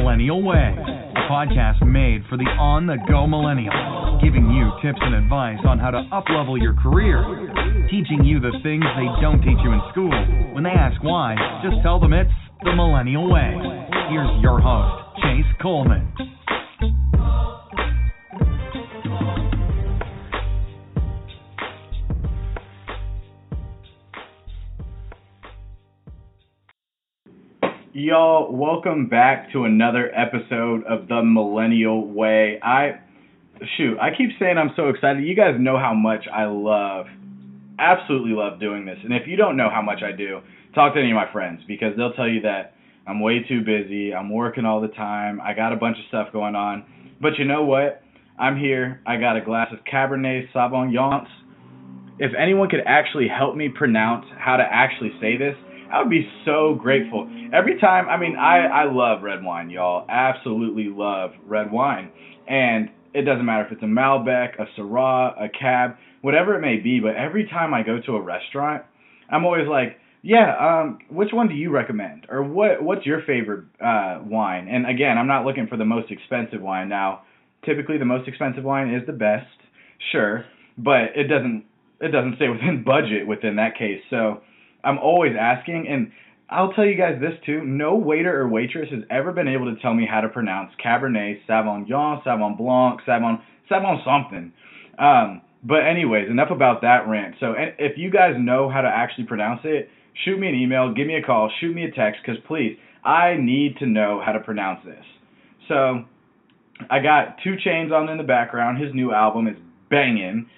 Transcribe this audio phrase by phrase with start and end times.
[0.00, 5.14] Millennial Way, a podcast made for the on the go millennial, giving you tips and
[5.14, 7.20] advice on how to uplevel your career,
[7.92, 10.08] teaching you the things they don't teach you in school.
[10.56, 12.32] When they ask why, just tell them it's
[12.64, 13.52] the Millennial Way.
[14.08, 16.08] Here's your host, Chase Coleman.
[28.02, 32.58] Y'all, welcome back to another episode of the Millennial Way.
[32.62, 32.92] I
[33.76, 35.22] shoot, I keep saying I'm so excited.
[35.22, 37.04] You guys know how much I love,
[37.78, 38.96] absolutely love doing this.
[39.04, 40.40] And if you don't know how much I do,
[40.74, 42.72] talk to any of my friends because they'll tell you that
[43.06, 44.14] I'm way too busy.
[44.14, 45.38] I'm working all the time.
[45.38, 46.86] I got a bunch of stuff going on.
[47.20, 48.02] But you know what?
[48.38, 49.02] I'm here.
[49.06, 51.26] I got a glass of Cabernet Sauvignon.
[52.18, 55.54] If anyone could actually help me pronounce how to actually say this,
[55.92, 57.28] I would be so grateful.
[57.52, 60.06] Every time, I mean, I I love red wine, y'all.
[60.08, 62.10] Absolutely love red wine,
[62.48, 66.76] and it doesn't matter if it's a Malbec, a Syrah, a Cab, whatever it may
[66.76, 67.00] be.
[67.00, 68.84] But every time I go to a restaurant,
[69.30, 73.64] I'm always like, yeah, um, which one do you recommend, or what what's your favorite
[73.84, 74.68] uh, wine?
[74.68, 76.88] And again, I'm not looking for the most expensive wine.
[76.88, 77.22] Now,
[77.64, 79.46] typically the most expensive wine is the best,
[80.12, 80.44] sure,
[80.78, 81.64] but it doesn't
[82.00, 84.00] it doesn't stay within budget within that case.
[84.10, 84.42] So
[84.84, 86.12] I'm always asking, and
[86.48, 89.80] I'll tell you guys this too: no waiter or waitress has ever been able to
[89.80, 94.52] tell me how to pronounce Cabernet Sauvignon, Sauvignon Blanc, Sauvignon Sauvignon something.
[94.98, 97.36] Um, but anyways, enough about that rant.
[97.38, 99.90] So if you guys know how to actually pronounce it,
[100.24, 103.36] shoot me an email, give me a call, shoot me a text, because please, I
[103.38, 105.04] need to know how to pronounce this.
[105.68, 106.04] So
[106.88, 108.82] I got 2 Chainz on in the background.
[108.82, 109.56] His new album is
[109.90, 110.48] banging.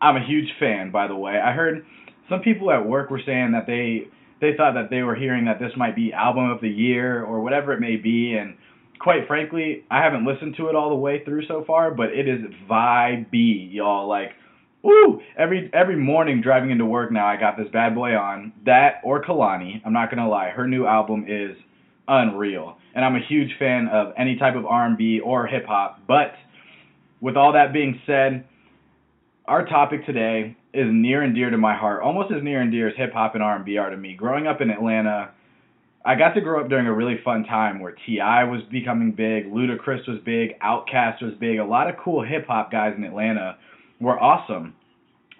[0.00, 1.38] I'm a huge fan, by the way.
[1.38, 1.84] I heard
[2.30, 4.08] some people at work were saying that they
[4.40, 7.40] they thought that they were hearing that this might be album of the year or
[7.40, 8.56] whatever it may be and
[8.98, 12.26] quite frankly i haven't listened to it all the way through so far but it
[12.26, 14.08] is vibey y'all.
[14.08, 14.30] Like
[14.82, 19.00] woo every every morning driving into work now i got this bad boy on that
[19.04, 21.56] or Kehlani i'm not gonna lie her new album is
[22.08, 22.78] unreal.
[22.94, 26.34] And i'm a huge fan of any type of r&b or hip hop but
[27.20, 28.44] with all that being said
[29.50, 32.88] our topic today is near and dear to my heart, almost as near and dear
[32.88, 34.14] as hip hop and R&B are to me.
[34.14, 35.32] Growing up in Atlanta,
[36.04, 38.44] I got to grow up during a really fun time where T.I.
[38.44, 41.58] was becoming big, Ludacris was big, Outkast was big.
[41.58, 43.58] A lot of cool hip hop guys in Atlanta
[44.00, 44.76] were awesome.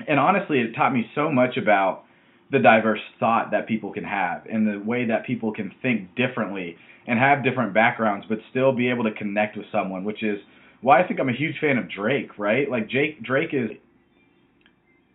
[0.09, 2.03] And honestly, it taught me so much about
[2.51, 6.77] the diverse thought that people can have and the way that people can think differently
[7.07, 10.41] and have different backgrounds but still be able to connect with someone, which is
[10.81, 12.69] why I think I'm a huge fan of Drake, right?
[12.69, 13.71] Like Jake Drake is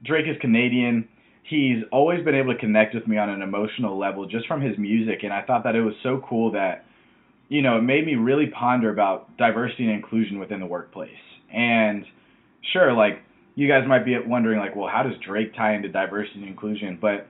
[0.06, 1.08] Drake is Canadian.
[1.44, 4.78] He's always been able to connect with me on an emotional level just from his
[4.78, 6.86] music, and I thought that it was so cool that,
[7.50, 11.12] you know, it made me really ponder about diversity and inclusion within the workplace.
[11.54, 12.06] And
[12.74, 13.22] sure, like
[13.56, 16.98] you guys might be wondering, like, well, how does Drake tie into diversity and inclusion?
[17.00, 17.28] But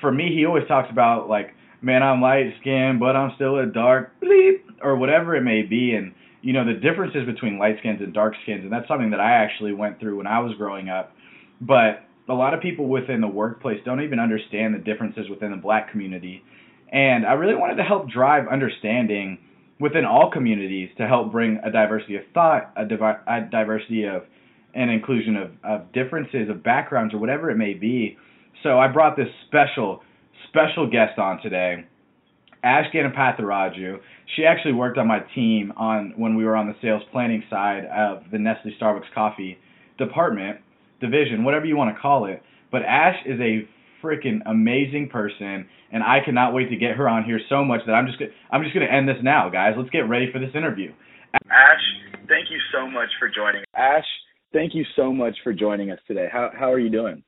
[0.00, 3.66] for me, he always talks about like, man, I'm light skinned, but I'm still a
[3.66, 8.00] dark bleep, or whatever it may be, and you know the differences between light skins
[8.00, 10.88] and dark skins, and that's something that I actually went through when I was growing
[10.88, 11.12] up
[11.60, 15.56] but a lot of people within the workplace don't even understand the differences within the
[15.56, 16.42] black community.
[16.90, 19.38] And I really wanted to help drive understanding
[19.80, 24.22] within all communities to help bring a diversity of thought, a, a diversity of
[24.74, 28.16] and inclusion of, of differences of backgrounds or whatever it may be.
[28.62, 30.02] So I brought this special,
[30.48, 31.84] special guest on today,
[32.64, 33.98] Ash Ganapathiraju.
[34.34, 37.84] She actually worked on my team on when we were on the sales planning side
[37.84, 39.58] of the Nestle Starbucks coffee
[39.98, 40.58] department
[41.00, 42.42] division, whatever you want to call it.
[42.70, 43.68] But Ash is a
[44.04, 47.92] freaking amazing person, and I cannot wait to get her on here so much that
[47.92, 48.18] I'm just
[48.50, 49.74] I'm just gonna end this now, guys.
[49.76, 50.92] Let's get ready for this interview.
[51.50, 51.80] Ash,
[52.28, 53.64] thank you so much for joining.
[53.76, 54.04] Ash,
[54.52, 56.28] thank you so much for joining us today.
[56.30, 57.22] How how are you doing?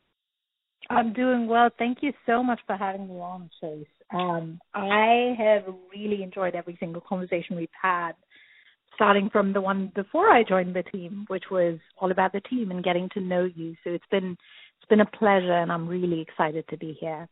[0.90, 1.70] I'm doing well.
[1.78, 3.86] Thank you so much for having me on, Chase.
[4.14, 8.12] Um, I have really enjoyed every single conversation we've had
[8.96, 12.72] starting from the one before I joined the team, which was all about the team
[12.72, 13.76] and getting to know you.
[13.84, 17.28] So it's been it's been a pleasure, and I'm really excited to be here.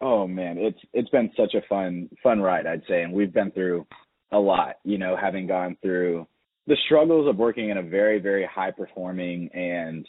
[0.00, 3.50] Oh man, it's it's been such a fun fun ride, I'd say, and we've been
[3.50, 3.86] through
[4.32, 4.76] a lot.
[4.84, 6.26] You know, having gone through
[6.66, 10.06] the struggles of working in a very very high performing and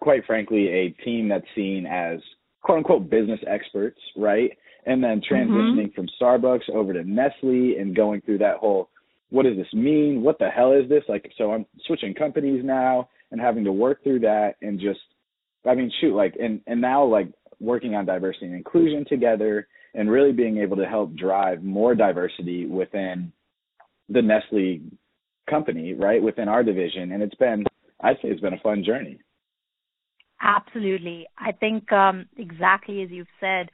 [0.00, 2.20] quite frankly a team that's seen as
[2.62, 4.50] quote unquote business experts, right?
[4.86, 5.34] And then mm-hmm.
[5.34, 5.94] transitioning mm-hmm.
[5.94, 8.90] from Starbucks over to Nestle and going through that whole
[9.30, 10.22] what does this mean?
[10.22, 11.04] What the hell is this?
[11.08, 15.00] Like, so I'm switching companies now and having to work through that and just,
[15.66, 17.28] I mean, shoot, like, and, and now like
[17.60, 22.66] working on diversity and inclusion together and really being able to help drive more diversity
[22.66, 23.32] within
[24.08, 24.80] the Nestle
[25.48, 27.12] company, right, within our division.
[27.12, 27.64] And it's been,
[28.00, 29.18] I'd say it's been a fun journey.
[30.40, 31.26] Absolutely.
[31.36, 33.70] I think um, exactly as you've said,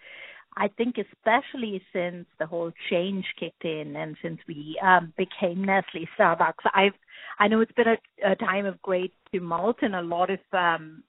[0.56, 6.08] I think especially since the whole change kicked in and since we um, became Nestle
[6.18, 6.92] Starbucks, I've
[7.38, 11.02] I know it's been a, a time of great tumult and a lot of um,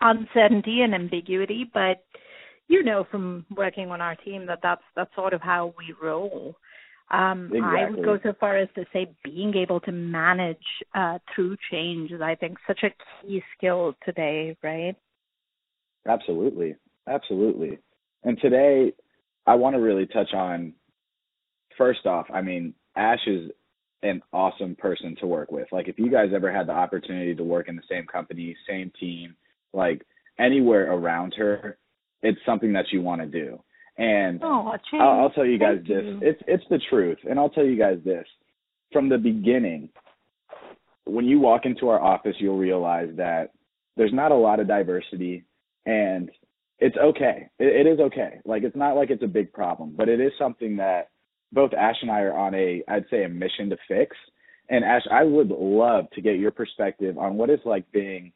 [0.00, 2.04] uncertainty and ambiguity, but
[2.68, 6.56] you know from working on our team that that's that's sort of how we roll.
[7.10, 7.78] Um, exactly.
[7.78, 10.56] I would go so far as to say being able to manage
[10.94, 12.90] uh, through change is, I think, such a
[13.20, 14.94] key skill today, right?
[16.08, 16.74] Absolutely,
[17.06, 17.78] absolutely.
[18.24, 18.92] And today,
[19.46, 20.72] I want to really touch on.
[21.78, 23.50] First off, I mean, Ash is
[24.02, 25.66] an awesome person to work with.
[25.72, 28.92] Like, if you guys ever had the opportunity to work in the same company, same
[28.98, 29.34] team,
[29.72, 30.02] like
[30.38, 31.78] anywhere around her,
[32.22, 33.60] it's something that you want to do.
[33.98, 36.18] And oh, I'll, I'll, tell you guys Thank this: you.
[36.22, 37.18] it's it's the truth.
[37.28, 38.26] And I'll tell you guys this:
[38.90, 39.90] from the beginning,
[41.04, 43.50] when you walk into our office, you'll realize that
[43.96, 45.44] there's not a lot of diversity,
[45.84, 46.30] and
[46.82, 47.48] it's okay.
[47.58, 48.40] It, it is okay.
[48.44, 51.10] Like it's not like it's a big problem, but it is something that
[51.52, 54.16] both Ash and I are on a, I'd say, a mission to fix.
[54.68, 58.32] And Ash, I would love to get your perspective on what it's like being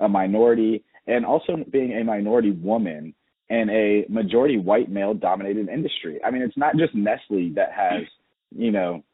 [0.00, 3.14] a minority and also being a minority woman
[3.48, 6.18] in a majority white male dominated industry.
[6.24, 8.02] I mean, it's not just Nestle that has,
[8.54, 9.04] you know,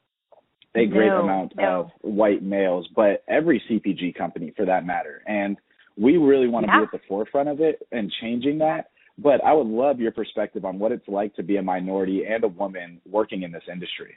[0.75, 1.65] a great No, amount no.
[1.65, 5.23] of white males, but every CPG company for that matter.
[5.27, 5.59] And
[5.97, 6.81] we really want to Yeah.
[6.81, 8.91] be at the forefront of it and changing that.
[9.19, 12.43] But I would love your perspective on what it's like to be a minority and
[12.45, 14.17] a woman working in this industry.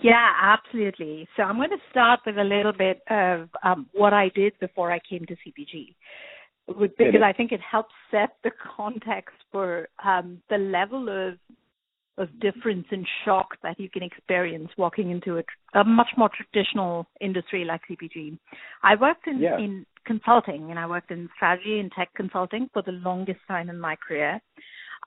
[0.00, 1.26] Yeah, absolutely.
[1.36, 4.92] So I'm going to start with a little bit of um, what I did before
[4.92, 5.94] I came to CPG,
[6.66, 7.22] because.
[7.22, 11.38] I think it helps set the context for um, the level of
[12.16, 17.06] of difference and shock that you can experience walking into a, a much more traditional
[17.20, 18.38] industry like CPG.
[18.82, 19.58] I worked in, Yeah.
[19.58, 23.78] in consulting and I worked in strategy and tech consulting for the longest time in
[23.78, 24.40] my career.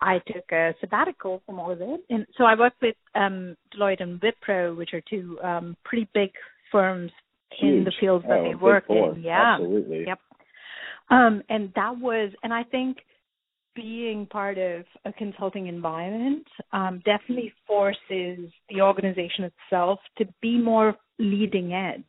[0.02, 2.02] I took a sabbatical from all of it.
[2.10, 6.30] And so I worked with um, Deloitte and Wipro, which are two um, pretty big
[6.72, 7.12] firms
[7.62, 9.22] in the fields that Oh, they work in.
[9.24, 9.56] Yeah.
[9.56, 10.06] Absolutely.
[10.06, 10.20] Yep.
[11.10, 12.98] Um, and that was, and I think
[13.76, 20.96] being part of a consulting environment um, definitely forces the organization itself to be more
[21.20, 22.04] leading edge.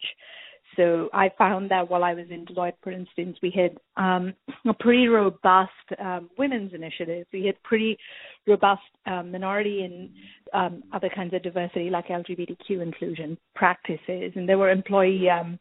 [0.78, 4.32] So I found that while I was in Deloitte, for instance, we had um,
[4.64, 7.26] a pretty robust um, women's initiative.
[7.32, 7.98] We had pretty
[8.46, 10.10] robust um, minority and
[10.54, 15.58] um, other kinds of diversity, like LGBTQ inclusion practices, and there were employee um,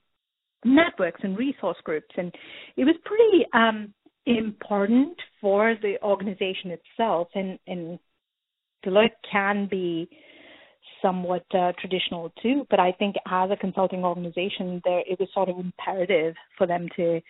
[0.64, 2.32] networks and resource groups, and
[2.76, 3.92] it was pretty um,
[4.28, 7.30] important for the organization itself.
[7.34, 7.98] And, and
[8.86, 10.08] Deloitte can be
[11.02, 15.50] somewhat uh, traditional too, but I think as a consulting organization, there it was sort
[15.50, 17.22] of imperative for them to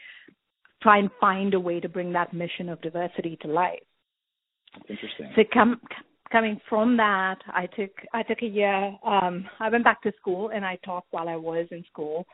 [0.82, 3.80] try and find a way to bring that mission of diversity to life.
[4.90, 5.32] Interesting.
[5.36, 5.82] So come,
[6.32, 8.96] coming from that, I took I took a year.
[9.06, 12.26] Um, I went back to school and I taught while I was in school,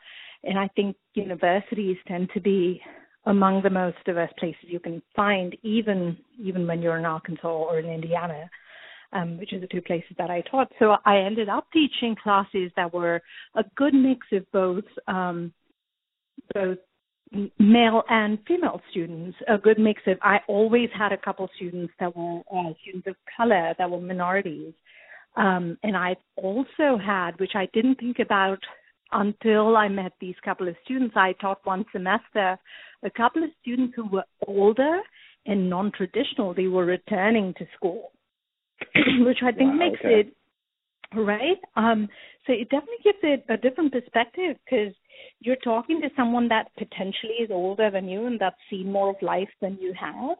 [0.42, 2.80] and I think universities tend to be
[3.26, 7.78] among the most diverse places you can find, even even when you're in Arkansas or
[7.78, 8.48] in Indiana,
[9.12, 10.72] um, which are the two places that I taught.
[10.78, 13.22] So I ended up teaching classes that were
[13.54, 15.52] a good mix of both um,
[16.52, 16.78] both
[17.58, 20.18] male and female students, a good mix of.
[20.22, 24.72] I always had a couple students that were uh, students of color, that were minorities,
[25.36, 28.58] um, and I also had, which I didn't think about
[29.12, 31.14] until I met these couple of students.
[31.16, 32.58] I taught one semester
[33.04, 35.00] a couple of students who were older
[35.46, 36.54] and non-traditional.
[36.54, 38.12] They were returning to school,
[39.20, 40.20] which I think Wow, makes okay.
[40.20, 40.36] it
[41.14, 41.58] right.
[41.76, 42.08] Um,
[42.46, 44.94] so it definitely gives it a different perspective because
[45.40, 49.16] you're talking to someone that potentially is older than you and that's seen more of
[49.22, 50.36] life than you have.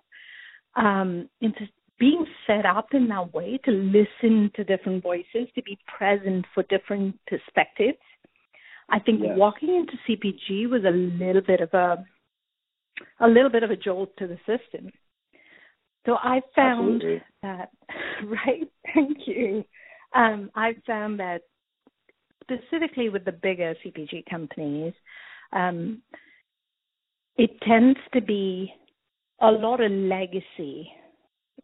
[0.76, 5.62] Um, and just being set up in that way to listen to different voices, to
[5.62, 7.98] be present for different perspectives.
[8.90, 12.04] I think walking into CPG was a little bit of a
[13.20, 14.90] a little bit of a jolt to the system.
[16.06, 17.22] So I found Absolutely.
[17.42, 17.70] that
[18.24, 19.64] right, thank you.
[20.14, 21.42] Um, I found that
[22.42, 24.92] specifically with the bigger CPG companies,
[25.52, 26.02] um,
[27.36, 28.72] it tends to be
[29.40, 30.90] a lot of legacy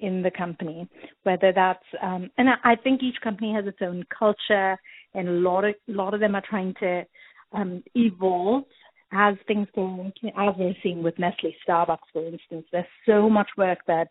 [0.00, 0.88] in the company,
[1.24, 4.76] whether that's um, and I, I think each company has its own culture,
[5.14, 7.04] and a lot of a lot of them are trying to
[7.52, 8.64] um, evolve
[9.12, 10.12] as things go.
[10.36, 14.08] As we're seeing with Nestle, Starbucks, for instance, there's so much work that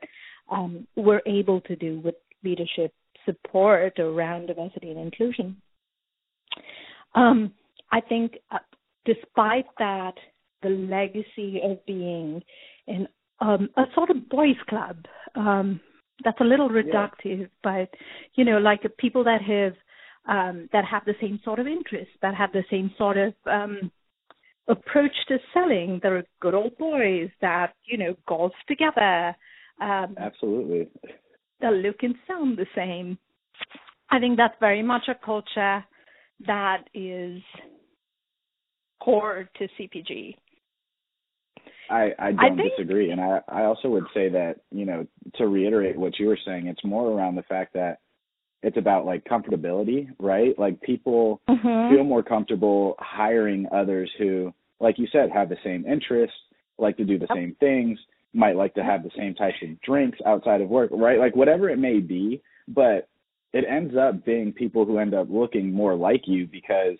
[0.51, 2.93] um, we're able to do with leadership
[3.25, 5.57] support around diversity and inclusion.
[7.15, 7.53] Um,
[7.91, 8.59] I think, uh,
[9.05, 10.13] despite that,
[10.61, 12.41] the legacy of being
[12.87, 13.07] in
[13.39, 14.97] um, a sort of boys' club.
[15.35, 15.79] Um,
[16.23, 17.45] that's a little reductive, yeah.
[17.63, 17.89] but
[18.35, 19.73] you know, like people that have
[20.27, 23.91] um, that have the same sort of interests, that have the same sort of um,
[24.69, 25.99] approach to selling.
[26.01, 29.35] They're good old boys that you know golf together.
[29.81, 30.89] Um, Absolutely.
[31.61, 33.17] They look and sound the same.
[34.09, 35.83] I think that's very much a culture
[36.47, 37.41] that is
[39.01, 40.35] core to CPG.
[41.89, 45.07] I, I don't I think, disagree, and I I also would say that you know
[45.35, 47.99] to reiterate what you were saying, it's more around the fact that
[48.61, 50.57] it's about like comfortability, right?
[50.57, 51.95] Like people mm-hmm.
[51.95, 56.37] feel more comfortable hiring others who, like you said, have the same interests,
[56.77, 57.99] like to do the same things,
[58.33, 61.19] might like to have the same types of drinks outside of work, right?
[61.19, 63.09] Like whatever it may be, but
[63.53, 66.97] it ends up being people who end up looking more like you because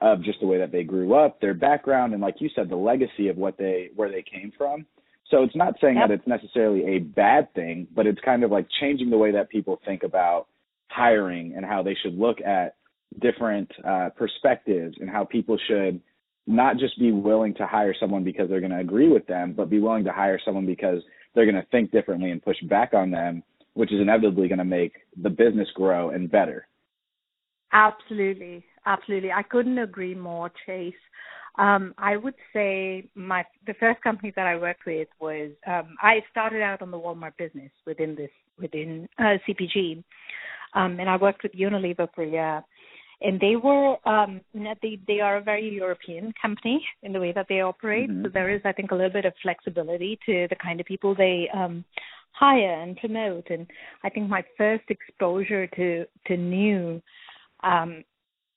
[0.00, 2.76] of just the way that they grew up, their background, and like you said, the
[2.76, 4.84] legacy of what they where they came from.
[5.30, 6.08] So it's not saying yep.
[6.08, 9.48] that it's necessarily a bad thing, but it's kind of like changing the way that
[9.48, 10.46] people think about
[10.88, 12.76] hiring and how they should look at
[13.20, 16.00] different uh, perspectives and how people should
[16.46, 19.70] not just be willing to hire someone because they're going to agree with them, but
[19.70, 21.02] be willing to hire someone because
[21.34, 23.42] they're going to think differently and push back on them,
[23.74, 26.68] which is inevitably going to make the business grow and better.
[27.72, 29.32] Absolutely, absolutely.
[29.32, 30.94] I couldn't agree more, Chase.
[31.58, 36.20] Um, I would say my the first company that I worked with was um, I
[36.30, 40.04] started out on the Walmart business within this within uh, CPG,
[40.74, 42.62] um, and I worked with Unilever for a year.
[43.20, 47.46] And they were um, they they are a very European company in the way that
[47.48, 48.10] they operate.
[48.10, 48.24] Mm-hmm.
[48.24, 51.14] So there is, I think, a little bit of flexibility to the kind of people
[51.14, 51.84] they um,
[52.32, 53.48] hire and promote.
[53.48, 53.66] And
[54.04, 57.00] I think my first exposure to to new
[57.62, 58.04] um,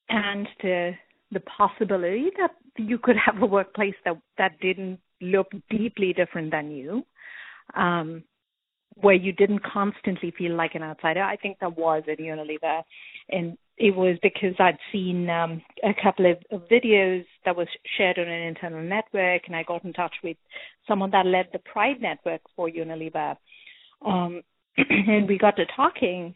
[0.09, 0.91] and to
[1.31, 6.71] the possibility that you could have a workplace that that didn't look deeply different than
[6.71, 7.03] you,
[7.75, 8.23] um,
[9.01, 11.21] where you didn't constantly feel like an outsider.
[11.21, 12.83] I think that was at Unilever,
[13.29, 18.19] and it was because I'd seen um, a couple of, of videos that was shared
[18.19, 20.37] on an internal network, and I got in touch with
[20.87, 23.35] someone that led the Pride network for Unilever,
[24.05, 24.41] um,
[24.77, 26.35] and we got to talking,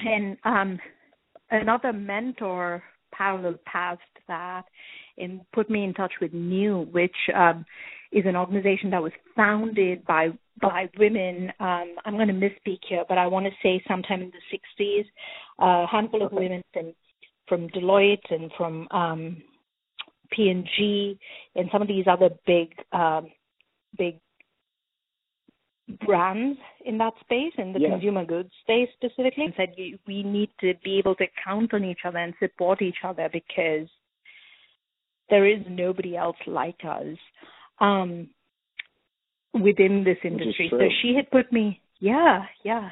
[0.00, 0.78] and um,
[1.50, 4.64] another mentor parallel paths that
[5.16, 7.64] and put me in touch with New, which um,
[8.12, 10.28] is an organization that was founded by
[10.60, 11.52] by women.
[11.60, 15.04] Um, I'm going to misspeak here, but I want to say sometime in the 60s,
[15.58, 16.94] a handful of women from
[17.46, 19.42] from Deloitte and from um,
[20.30, 21.18] P&G
[21.54, 23.28] and some of these other big um,
[23.96, 24.18] big
[26.06, 27.90] brands in that space, in the yeah.
[27.90, 29.74] consumer goods space specifically, and said
[30.06, 33.88] we need to be able to count on each other and support each other because
[35.30, 37.16] there is nobody else like us
[37.80, 38.28] um,
[39.54, 40.68] within this industry.
[40.70, 42.90] So she had put me, yeah, yeah.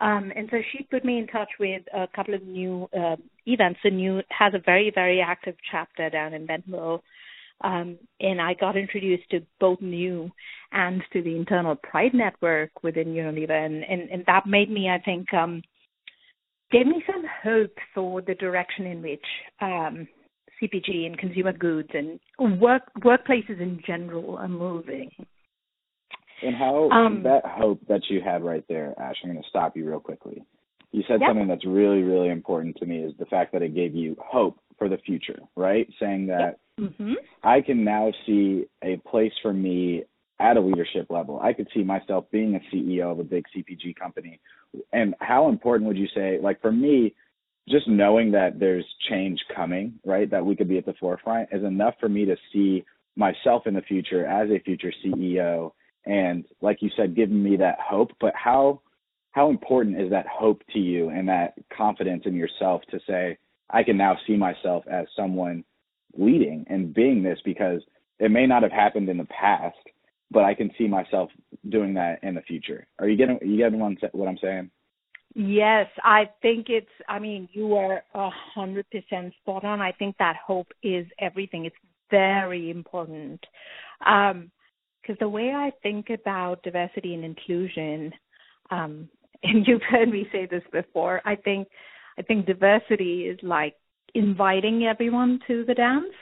[0.00, 3.80] Um, and so she put me in touch with a couple of new uh, events.
[3.84, 7.02] The new has a very, very active chapter down in Bentonville
[7.62, 10.30] um, and I got introduced to both new
[10.72, 14.98] and to the internal Pride network within Unilever, and, and, and that made me, I
[15.04, 15.62] think, um,
[16.70, 19.24] gave me some hope for the direction in which
[19.60, 20.08] um,
[20.60, 25.10] CPG and consumer goods and work workplaces in general are moving.
[26.42, 29.76] And how um, that hope that you had right there, Ash, I'm going to stop
[29.76, 30.42] you real quickly.
[30.92, 33.94] You said something that's really, really important to me is the fact that it gave
[33.94, 35.86] you hope for the future, right?
[36.00, 37.12] Saying that mm-hmm.
[37.44, 40.04] I can now see a place for me
[40.40, 41.38] at a leadership level.
[41.40, 44.40] I could see myself being a CEO of a big CPG company.
[44.92, 47.14] And how important would you say, like for me,
[47.68, 50.30] just knowing that there's change coming, right?
[50.30, 52.84] That we could be at the forefront is enough for me to see
[53.16, 55.72] myself in the future as a future CEO.
[56.06, 58.12] And like you said, giving me that hope.
[58.20, 58.80] But how
[59.32, 63.38] how important is that hope to you and that confidence in yourself to say,
[63.70, 65.64] I can now see myself as someone
[66.16, 67.80] leading and being this because
[68.18, 69.76] it may not have happened in the past,
[70.32, 71.30] but I can see myself
[71.68, 72.86] doing that in the future.
[72.98, 74.70] Are you getting you getting what I'm saying?
[75.34, 76.90] Yes, I think it's.
[77.08, 79.80] I mean, you are a hundred percent spot on.
[79.80, 81.66] I think that hope is everything.
[81.66, 81.76] It's
[82.10, 83.40] very important
[84.00, 88.12] because um, the way I think about diversity and inclusion,
[88.70, 89.08] um,
[89.44, 91.22] and you've heard me say this before.
[91.24, 91.68] I think
[92.18, 93.76] I think diversity is like
[94.14, 96.12] inviting everyone to the dance.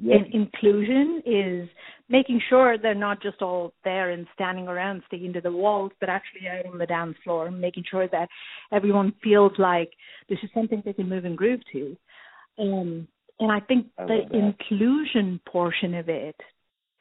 [0.00, 0.20] Yep.
[0.20, 1.68] And inclusion is
[2.08, 6.08] making sure they're not just all there and standing around sticking to the walls, but
[6.08, 8.28] actually out on the dance floor, making sure that
[8.72, 9.90] everyone feels like
[10.28, 11.96] this is something they can move and groove to.
[12.58, 13.08] Um,
[13.40, 14.36] and I think I the that.
[14.36, 16.36] inclusion portion of it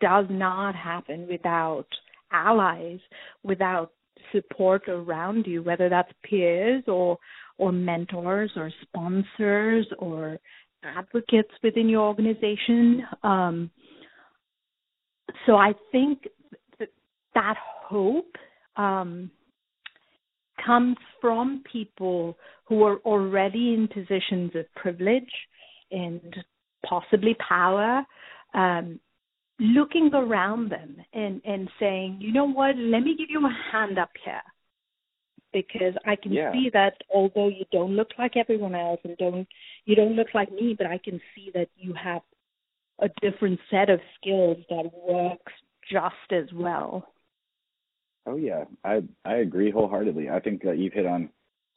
[0.01, 1.87] does not happen without
[2.31, 2.99] allies,
[3.43, 3.91] without
[4.31, 7.17] support around you, whether that's peers or
[7.59, 10.39] or mentors or sponsors or
[10.83, 13.03] advocates within your organization.
[13.23, 13.71] Um,
[15.45, 16.27] so I think
[16.79, 16.89] that,
[17.33, 17.55] that
[17.87, 18.35] hope
[18.75, 19.31] um,
[20.65, 25.31] comes from people who are already in positions of privilege
[25.91, 26.35] and
[26.87, 28.05] possibly power,
[28.53, 28.99] um,
[29.59, 33.99] looking around them and, and saying, you know what, let me give you a hand
[33.99, 34.41] up here.
[35.53, 36.51] Because I can Yeah.
[36.51, 39.47] see that although you don't look like everyone else and don't
[39.85, 42.23] you don't look like me, but I can see that you have
[42.99, 45.53] a different set of skills that works
[45.89, 47.13] just as well.
[48.25, 50.29] Oh yeah, I I agree wholeheartedly.
[50.29, 51.29] I think that you've hit on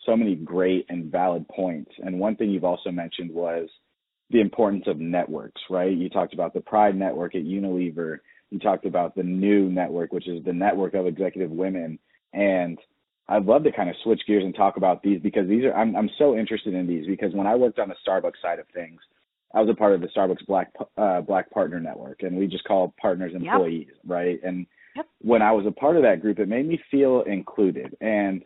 [0.05, 1.91] so many great and valid points.
[1.99, 3.69] And one thing you've also mentioned was
[4.31, 5.93] the importance of networks, right?
[5.97, 8.19] You talked about the Pride Network at Unilever.
[8.51, 11.99] You talked about the new network, which is the network of executive women.
[12.33, 12.79] And
[13.29, 15.97] I'd love to kind of switch gears and talk about these because these are I'm
[15.97, 19.01] I'm so interested in these because when I worked on the Starbucks side of things,
[19.55, 22.65] I was a part of the Starbucks Black uh, Black Partner Network, and we just
[22.65, 23.43] call partners Yep.
[23.43, 24.39] employees, right?
[24.45, 25.07] And Yep.
[25.21, 28.43] when I was a part of that group, it made me feel included and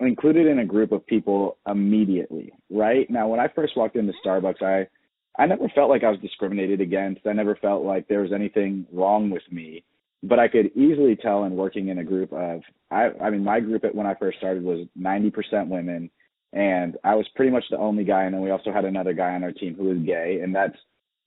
[0.00, 3.08] included in a group of people immediately, right?
[3.08, 4.88] Now, when I first walked into Starbucks, I
[5.36, 7.26] I never felt like I was discriminated against.
[7.26, 9.84] I never felt like there was anything wrong with me,
[10.24, 13.60] but I could easily tell in working in a group of I I mean my
[13.60, 16.10] group at when I first started was 90% women
[16.52, 19.34] and I was pretty much the only guy and then we also had another guy
[19.34, 20.76] on our team who was gay and that's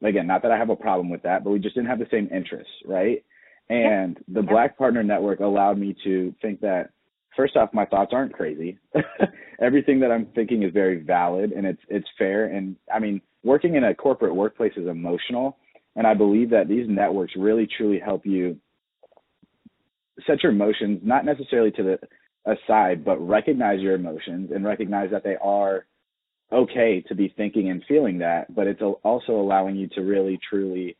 [0.03, 2.07] again not that I have a problem with that, but we just didn't have the
[2.11, 3.23] same interests, right?
[3.69, 4.49] And the Yep.
[4.49, 6.91] Black Partner Network allowed me to think that
[7.35, 8.79] first off, my thoughts aren't crazy.
[9.61, 12.45] Everything that I'm thinking is very valid and it's it's fair.
[12.45, 15.57] And I mean, working in a corporate workplace is emotional,
[15.95, 18.57] and I believe that these networks really truly help you
[20.25, 21.99] set your emotions not necessarily to the
[22.51, 25.85] aside, but recognize your emotions and recognize that they are
[26.51, 30.95] okay to be thinking and feeling that, but it's also allowing you to really truly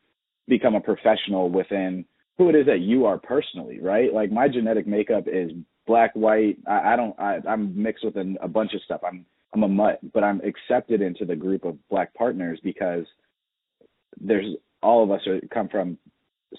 [0.48, 2.06] become a professional within
[2.38, 4.14] who it is that you are personally, right?
[4.14, 5.52] Like my genetic makeup is
[5.88, 6.58] black, white.
[6.68, 7.18] I, I don't.
[7.20, 9.02] I, I'm mixed with a, a bunch of stuff.
[9.06, 13.06] I'm I'm a mutt, but I'm accepted into the group of black partners because
[14.20, 14.46] there's
[14.84, 15.98] all of us are come from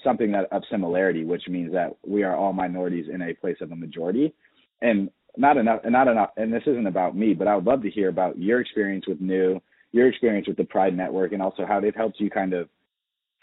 [0.04, 3.72] something that of similarity, which means that we are all minorities in a place of
[3.72, 4.34] a majority,
[4.82, 6.30] and not enough, and not enough.
[6.36, 9.20] And this isn't about me, but I would love to hear about your experience with
[9.20, 9.60] New,
[9.92, 12.68] your experience with the Pride Network, and also how they've helped you kind of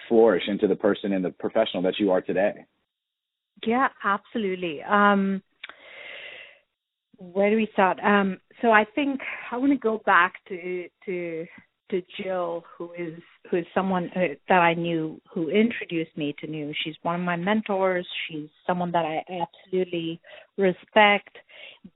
[0.07, 2.65] flourish into the person and the professional that you are today.
[3.65, 4.83] Yeah, absolutely.
[4.83, 5.41] Um,
[7.17, 7.99] where do we start?
[8.03, 11.45] Um, so I think I want to go back to to
[11.91, 13.19] to Jill, who is
[13.49, 16.73] who is someone uh, that I knew who introduced me to New.
[16.83, 18.07] She's one of my mentors.
[18.27, 20.19] She's someone that I absolutely
[20.57, 21.37] respect.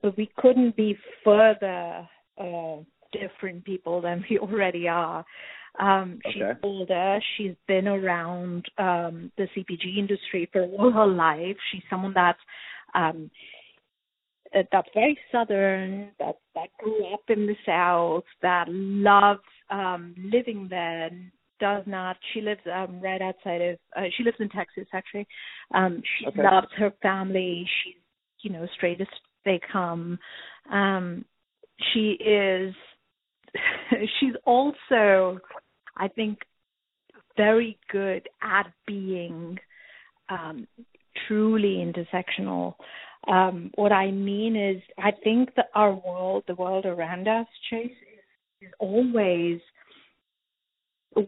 [0.02, 2.76] But we couldn't be further uh,
[3.12, 5.24] different people than we already are.
[5.78, 6.60] Um, she's Okay.
[6.62, 7.20] older.
[7.36, 11.56] She's been around um, the CPG industry for all her life.
[11.70, 12.38] She's someone that's
[12.94, 13.30] um,
[14.54, 19.40] uh, that's very southern, that that grew up in the South, that loves
[19.70, 21.10] um, living there.
[21.58, 22.16] Does not.
[22.32, 23.78] She lives um, right outside of.
[23.94, 25.26] Uh, she lives in Texas, actually.
[25.74, 26.42] Um, she Okay.
[26.42, 27.68] loves her family.
[27.84, 27.96] She's,
[28.40, 29.06] you know, straight as
[29.44, 30.18] they come.
[30.72, 31.24] Um,
[31.92, 32.74] she is.
[34.20, 35.38] she's also,
[35.96, 36.38] I think,
[37.36, 39.58] very good at being
[40.30, 40.66] um,
[41.26, 42.74] truly intersectional.
[43.28, 47.90] Um, what I mean is, I think that our world, the world around us, Chase,
[48.60, 49.60] is, is always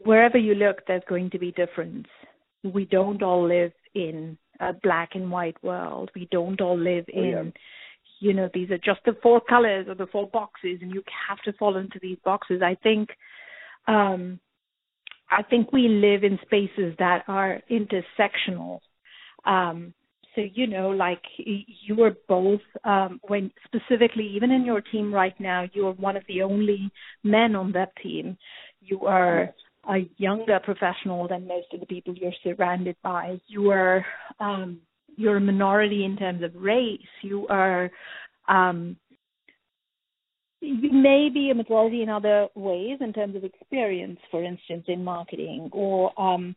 [0.05, 2.07] wherever you look, there's going to be difference.
[2.62, 6.11] We don't all live in a black and white world.
[6.14, 7.51] We don't all live Oh, in, yeah.
[8.21, 11.38] you know, these are just the four colors or the four boxes, and you have
[11.42, 12.62] to fall into these boxes.
[12.62, 13.09] I think,
[13.88, 14.38] um,
[15.31, 18.81] I think we live in spaces that are intersectional.
[19.45, 19.95] Um,
[20.35, 25.38] so you know, like you are both um, when specifically even in your team right
[25.38, 26.90] now, you are one of the only
[27.23, 28.37] men on that team.
[28.81, 29.51] You are
[29.88, 33.40] a younger professional than most of the people you're surrounded by.
[33.49, 34.05] You are
[34.40, 34.79] um,
[35.16, 37.01] you're a minority in terms of race.
[37.23, 37.90] You are
[38.49, 38.97] um,
[40.62, 45.03] you may be a majority in other ways in terms of experience, for instance, in
[45.03, 46.55] marketing or um,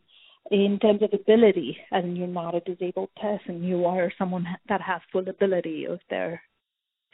[0.51, 1.77] in terms of ability.
[1.91, 3.63] And you're not a disabled person.
[3.63, 6.41] You are someone that has full ability of their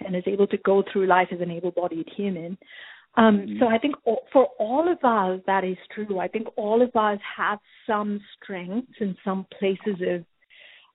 [0.05, 2.57] and is able to go through life as an able-bodied human.
[3.15, 3.59] Um, Mhm.
[3.59, 3.95] So I think
[4.31, 6.19] for all of us that is true.
[6.19, 10.25] I think all of us have some strengths and some places of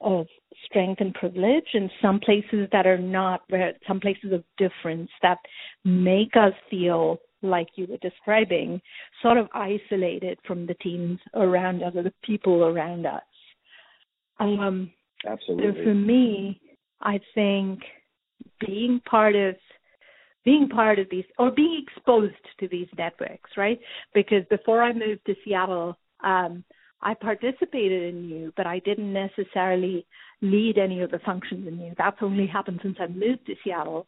[0.03, 0.27] of
[0.65, 3.43] strength and privilege, and some places that are not.
[3.49, 5.39] Where some places of difference that
[5.85, 8.81] make us feel like you were describing,
[9.23, 13.23] sort of isolated from the teams around us or the people around us.
[14.39, 14.91] Um,
[15.25, 15.85] so Absolutely.
[15.85, 16.61] for me,
[17.01, 17.81] I think
[18.61, 19.57] being part of
[20.45, 23.81] being part of these or being exposed to these networks, right?
[24.15, 26.65] Because before I moved to Seattle, um,
[27.03, 30.07] I participated in you, but I didn't necessarily
[30.41, 31.95] lead any of the functions in you.
[31.99, 34.07] That's only happened since I moved to Seattle.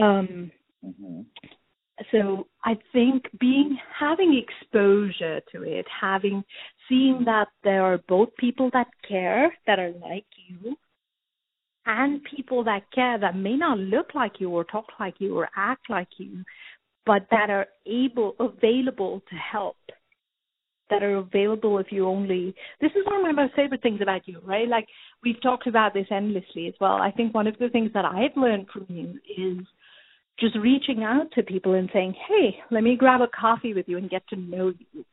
[0.00, 0.50] Um,
[0.84, 1.22] hmm
[2.12, 6.44] so I think being having exposure to it, having
[6.88, 10.76] seeing that there are both people that care that are like you
[11.86, 15.48] and people that care that may not look like you or talk like you or
[15.56, 16.44] act like you,
[17.06, 19.76] but that are able available to help.
[20.90, 24.28] That are available if you only this is one of my most favorite things about
[24.28, 24.68] you, right?
[24.68, 24.86] Like
[25.24, 26.96] we've talked about this endlessly as well.
[26.96, 29.66] I think one of the things that I've learned from you is
[30.38, 33.96] just reaching out to people and saying, "Hey, let me grab a coffee with you
[33.98, 35.04] and get to know you."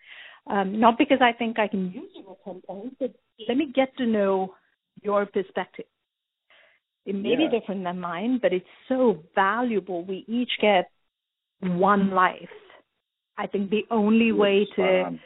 [0.47, 3.13] Um, not because I think I can use you at some point, but
[3.47, 4.55] let me get to know
[5.01, 5.85] your perspective.
[7.05, 7.37] It may Yeah.
[7.37, 10.03] be different than mine, but it's so valuable.
[10.03, 10.89] We each get
[11.61, 12.51] one life.
[13.37, 15.19] I think the only way to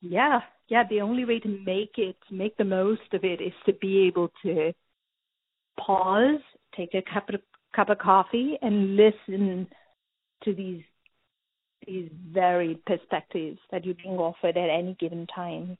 [0.00, 3.72] yeah, yeah, the only way to make it, make the most of it is to
[3.74, 4.72] be able to
[5.78, 6.40] pause,
[6.76, 7.40] take a cup of
[7.74, 9.68] cup of coffee and listen
[10.44, 10.82] to these
[11.86, 15.76] these varied perspectives that you're being offered at any given time.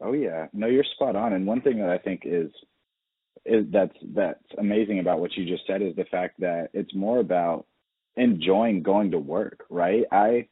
[0.00, 1.32] Oh yeah, no, you're spot on.
[1.32, 2.50] And one thing that I think is
[3.44, 7.18] is that's that's amazing about what you just said is the fact that it's more
[7.18, 7.66] about
[8.16, 10.04] enjoying going to work, right?
[10.12, 10.48] I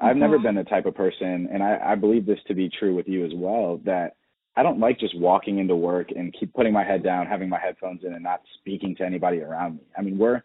[0.00, 0.42] I've never Mhm.
[0.42, 3.24] been the type of person, and I, I believe this to be true with you
[3.26, 4.16] as well, that
[4.56, 7.60] I don't like just walking into work and keep putting my head down, having my
[7.60, 9.82] headphones in, and not speaking to anybody around me.
[9.96, 10.42] I mean, we're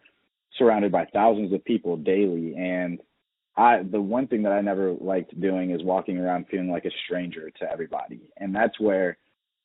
[0.56, 3.00] surrounded by thousands of people daily, and
[3.56, 6.90] I the one thing that I never liked doing is walking around feeling like a
[7.04, 9.18] stranger to everybody, and that's where,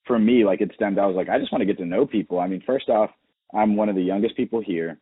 [0.05, 0.97] for me, like it stemmed.
[0.97, 2.39] I was like, I just want to get to know people.
[2.39, 3.11] I mean, first off,
[3.53, 4.97] I'm one of the youngest people here.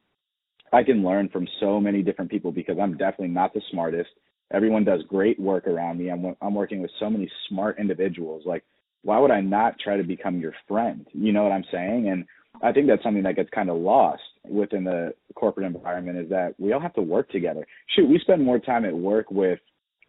[0.73, 4.09] I can learn from so many different people because I'm definitely not the smartest.
[4.51, 6.09] Everyone does great work around me.
[6.09, 8.43] I'm I'm working with so many smart individuals.
[8.45, 8.63] Like,
[9.03, 11.05] why would I not try to become your friend?
[11.13, 12.09] You know what I'm saying?
[12.09, 12.25] And
[12.61, 16.55] I think that's something that gets kind of lost within the corporate environment is that
[16.57, 17.65] we all have to work together.
[17.95, 19.59] Shoot, we spend more time at work with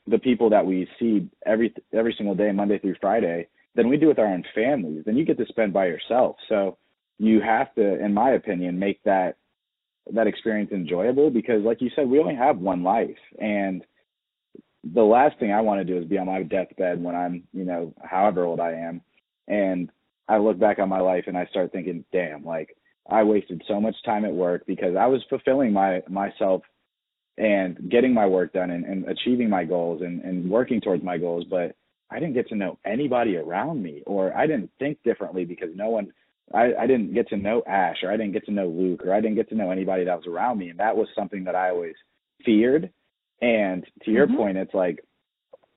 [0.06, 4.08] the people that we see every every single day, Monday through Friday, than we do
[4.08, 5.04] with our own families.
[5.04, 6.36] Then you get to spend by yourself.
[6.48, 6.78] So
[7.18, 9.36] you have to, in my opinion, make that
[10.12, 13.84] that experience enjoyable because, like you said, we only have one life, and
[14.84, 17.64] the last thing I want to do is be on my deathbed when I'm, you
[17.64, 19.02] know, however old I am,
[19.48, 19.90] and
[20.28, 22.76] I look back on my life and I start thinking, damn, like
[23.08, 26.62] I wasted so much time at work because I was fulfilling my myself
[27.36, 31.18] and getting my work done and, and achieving my goals and, and working towards my
[31.18, 31.74] goals, but
[32.10, 35.88] I didn't get to know anybody around me or I didn't think differently because no
[35.88, 36.12] one
[36.52, 39.14] I, I didn't get to know Ash or I didn't get to know Luke or
[39.14, 41.54] I didn't get to know anybody that was around me and that was something that
[41.54, 41.94] I always
[42.44, 42.90] feared.
[43.42, 44.36] And to your Mhm.
[44.36, 45.04] point, it's like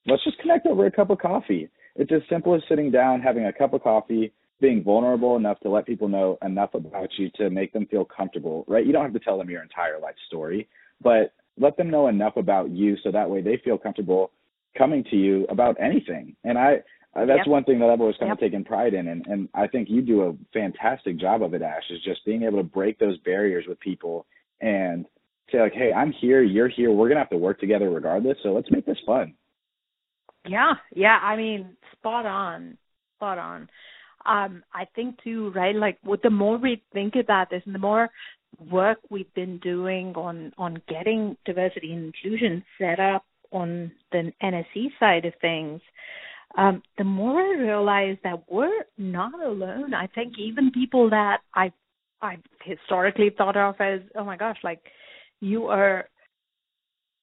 [0.06, 1.70] let's just connect over a cup of coffee.
[1.96, 5.70] It's as simple as sitting down, having a cup of coffee, being vulnerable enough to
[5.70, 8.86] let people know enough about you to make them feel comfortable, right?
[8.86, 10.68] You don't have to tell them your entire life story,
[11.02, 14.32] but let them know enough about you so that way they feel comfortable
[14.76, 16.36] coming to you about anything.
[16.44, 16.82] And I,
[17.16, 17.48] uh, that's Yep.
[17.48, 18.38] one thing that I've always kind Yep.
[18.38, 21.62] of taken pride in, and, and I think you do a fantastic job of it,
[21.62, 21.84] Ash.
[21.92, 24.26] Is just being able to break those barriers with people
[24.62, 25.06] and
[25.52, 26.92] say like, "Hey, I'm here, you're here.
[26.92, 28.38] We're gonna have to work together regardless.
[28.44, 29.34] So let's make this fun."
[30.48, 31.20] Yeah, yeah.
[31.22, 32.78] I mean, spot on,
[33.18, 33.70] spot on.
[34.26, 35.76] Um, I think too, right?
[35.76, 38.10] Like, with the more we think about this, and the more
[38.72, 44.88] work we've been doing on on getting diversity and inclusion set up on the NSC
[45.00, 45.82] side of things,
[46.58, 49.94] um, the more I realize that we're not alone.
[49.94, 51.72] I think even people that I
[52.22, 54.80] I historically thought of as, oh my gosh, like
[55.44, 56.08] you are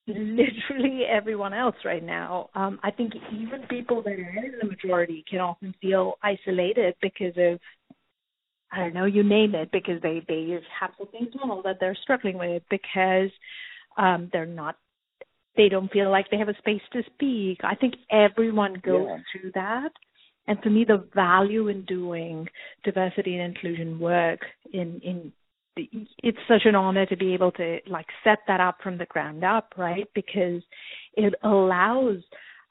[0.07, 2.51] literally everyone else right now.
[2.55, 7.35] Um, I think even people that are in the majority can often feel isolated because
[7.37, 7.59] of
[8.73, 12.39] I don't know, you name it, because they they have something internal that they're struggling
[12.39, 13.31] with because
[13.97, 14.77] um, they're not
[15.57, 17.59] they don't feel like they have a space to speak.
[17.65, 19.19] I think everyone goes Yeah.
[19.33, 19.91] through that.
[20.47, 22.49] And for me, the value in doing
[22.85, 24.41] diversity and inclusion work
[24.73, 25.33] in in
[25.77, 29.45] it's such an honor to be able to like set that up from the ground
[29.45, 30.09] up, right?
[30.15, 30.63] Because
[31.15, 32.19] it allows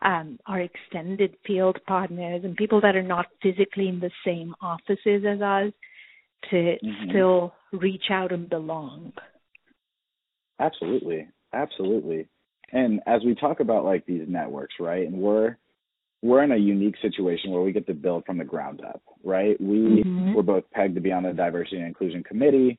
[0.02, 5.24] um, our extended field partners and people that are not physically in the same offices
[5.28, 5.74] as us
[6.50, 7.10] to mm-hmm.
[7.10, 9.12] still reach out and belong.
[10.60, 12.28] Absolutely, absolutely.
[12.72, 15.08] And as we talk about like these networks, right?
[15.08, 15.58] And we're
[16.22, 19.60] we're in a unique situation where we get to build from the ground up, right?
[19.60, 20.34] We mm-hmm.
[20.34, 22.76] we're both pegged to be on the diversity and inclusion committee.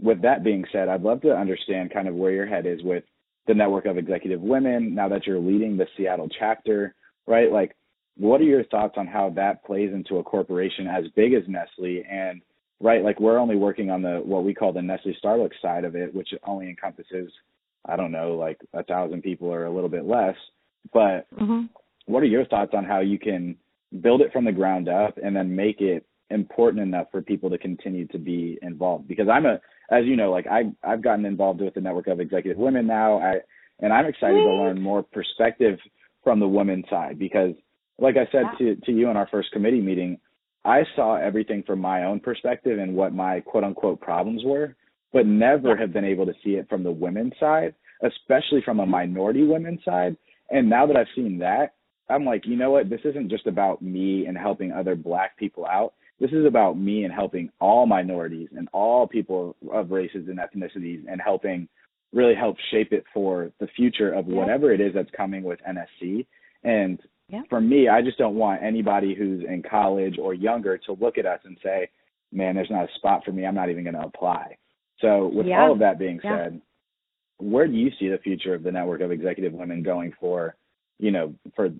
[0.00, 3.04] With that being said, I'd love to understand kind of where your head is with
[3.46, 6.94] the network of executive women now that you're leading the Seattle chapter,
[7.26, 7.52] right?
[7.52, 7.76] Like
[8.16, 12.02] what are your thoughts on how that plays into a corporation as big as Nestle
[12.08, 12.40] and
[12.80, 15.96] right like we're only working on the what we call the Nestle Starbucks side of
[15.96, 17.30] it which only encompasses
[17.84, 20.36] I don't know like a thousand people or a little bit less
[20.92, 21.64] but mm-hmm
[22.06, 23.56] what are your thoughts on how you can
[24.00, 27.58] build it from the ground up and then make it important enough for people to
[27.58, 29.08] continue to be involved?
[29.08, 32.20] Because i'm a as you know like i i've gotten involved with the network of
[32.20, 33.18] executive women now.
[33.18, 33.36] I
[33.80, 35.78] and i'm excited to learn more perspective
[36.22, 37.52] from the women side because
[37.98, 40.18] like i said to to you in our first committee meeting
[40.64, 44.74] i saw everything from my own perspective and what my quote unquote problems were
[45.12, 48.86] but never have been able to see it from the women's side especially from a
[48.86, 50.16] minority women's side.
[50.50, 51.74] And now that i've seen that
[52.08, 52.90] I'm like, you know what?
[52.90, 55.94] This isn't just about me and helping other black people out.
[56.20, 61.02] This is about me and helping all minorities and all people of races and ethnicities
[61.08, 61.68] and helping
[62.12, 66.24] really help shape it for the future of whatever it is that's coming with NSC.
[66.62, 67.42] And yeah.
[67.50, 71.26] for me, I just don't want anybody who's in college or younger to look at
[71.26, 71.88] us and say,
[72.32, 73.44] man, there's not a spot for me.
[73.44, 74.56] I'm not even going to apply.
[75.00, 75.60] So, with yeah.
[75.60, 76.44] all of that being yeah.
[76.44, 76.60] said,
[77.38, 80.54] where do you see the future of the network of executive women going for
[80.98, 81.70] you know, for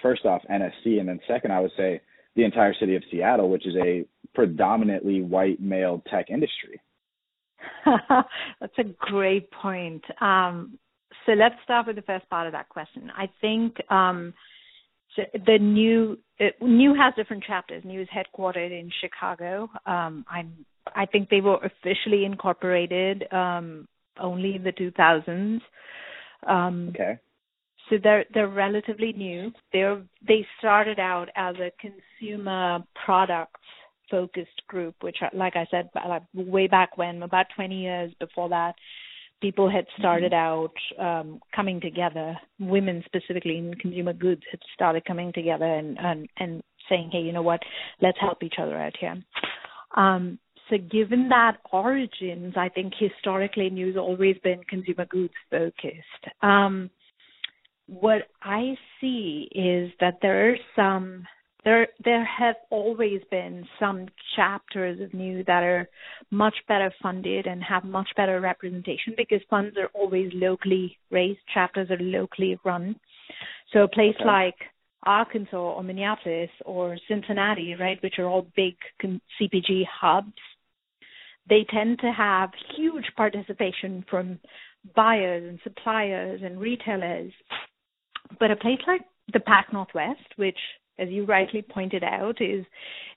[0.00, 2.00] first off NSC, and then second, I would say
[2.36, 6.80] the entire city of Seattle, which is a predominantly white male tech industry.
[7.84, 10.02] That's a great point.
[10.20, 10.78] Um,
[11.26, 13.10] so let's start with the first part of that question.
[13.16, 14.34] I think um,
[15.14, 17.84] so the new uh, new has different chapters.
[17.84, 19.68] New is headquartered in Chicago.
[19.86, 23.86] Um, I'm I think they were officially incorporated um,
[24.18, 25.60] only in the 2000s.
[26.46, 27.18] Um, okay.
[27.92, 29.52] So they're they're relatively new.
[29.70, 33.60] They're they started out as a consumer products
[34.10, 38.74] focused group, which, like I said, like way back when, about 20 years before that,
[39.42, 41.02] people had started mm-hmm.
[41.02, 42.34] out um, coming together.
[42.58, 47.32] Women specifically in consumer goods had started coming together and and and saying, hey, you
[47.32, 47.60] know what,
[48.00, 49.22] let's help each other out here.
[49.98, 50.38] Um,
[50.70, 56.24] so given that origins, I think historically news always been consumer goods focused.
[56.40, 56.88] Um,
[57.86, 61.26] what I see is that there are some
[61.64, 65.88] there there have always been some chapters of new that are
[66.30, 71.90] much better funded and have much better representation because funds are always locally raised, chapters
[71.90, 72.96] are locally run.
[73.72, 74.26] So a place okay.
[74.26, 74.56] like
[75.04, 80.32] Arkansas or Minneapolis or Cincinnati, right, which are all big CPG hubs,
[81.48, 84.38] they tend to have huge participation from
[84.96, 87.32] buyers and suppliers and retailers
[88.38, 90.58] but a place like the Pac Northwest, which,
[90.98, 92.64] as you rightly pointed out, is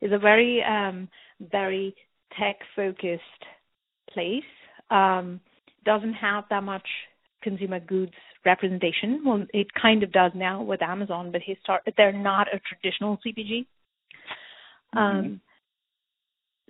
[0.02, 1.96] is a very um, very
[2.40, 3.22] tech focused
[4.12, 4.44] place,
[4.92, 5.40] um,
[5.86, 6.88] doesn't have that much
[7.42, 8.14] consumer goods
[8.46, 9.22] representation.
[9.26, 13.66] Well, it kind of does now with Amazon, but histor- they're not a traditional CPG.
[14.96, 14.98] Mm-hmm.
[14.98, 15.42] Um,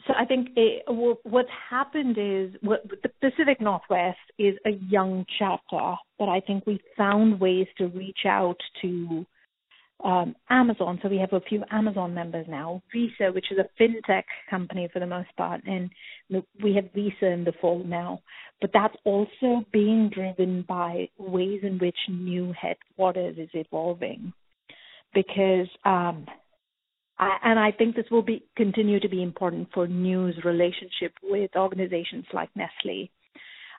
[0.06, 0.84] so I think it,
[1.24, 6.80] what's happened is what, the Pacific Northwest is a young chapter, but I think we
[6.98, 9.26] found ways to reach out to
[10.04, 11.00] um, Amazon.
[11.02, 12.84] So we have a few Amazon members now.
[12.92, 15.90] Visa, which is a fintech company for the most part, and
[16.62, 18.22] we have Visa in the fold now.
[18.60, 24.34] But that's also being driven by ways in which new headquarters is evolving,
[25.14, 26.26] because um,
[27.18, 31.52] I, and I think this will be continue to be important for New's relationship with
[31.56, 33.10] organizations like Nestle.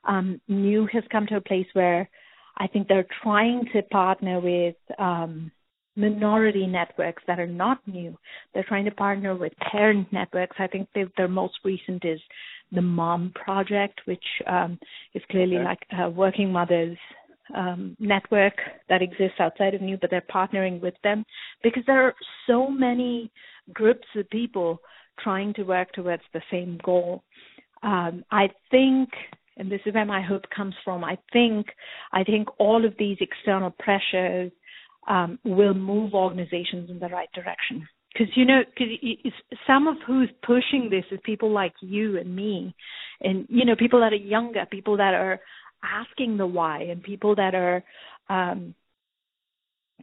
[0.06, 2.08] Um, New has come to a place where
[2.58, 5.50] I think they're trying to partner with um,
[5.96, 8.16] minority networks that are not new.
[8.54, 10.56] They're trying to partner with parent networks.
[10.58, 12.20] I think their most recent is
[12.72, 14.78] the Mom Project, which um,
[15.14, 15.64] is clearly okay.
[15.64, 16.98] like uh, working mothers
[17.54, 18.54] um, network
[18.88, 21.24] that exists outside of New, but they're partnering with them
[21.62, 22.14] because there are
[22.46, 23.30] so many
[23.72, 24.80] groups of people
[25.22, 27.22] trying to work towards the same goal.
[27.82, 29.10] Um, I think,
[29.56, 31.04] and this is where my hope comes from.
[31.04, 31.66] I think,
[32.12, 34.52] I think all of these external pressures
[35.08, 37.86] um, will move organizations in the right direction.
[38.12, 39.32] because you know, because
[39.66, 42.74] some of who's pushing this is people like you and me,
[43.20, 45.40] and you know, people that are younger, people that are
[45.86, 47.82] asking the why, and people that are
[48.28, 48.74] um,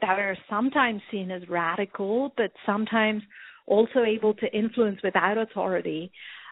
[0.01, 3.21] that are sometimes seen as radical, but sometimes
[3.65, 6.11] also able to influence without authority.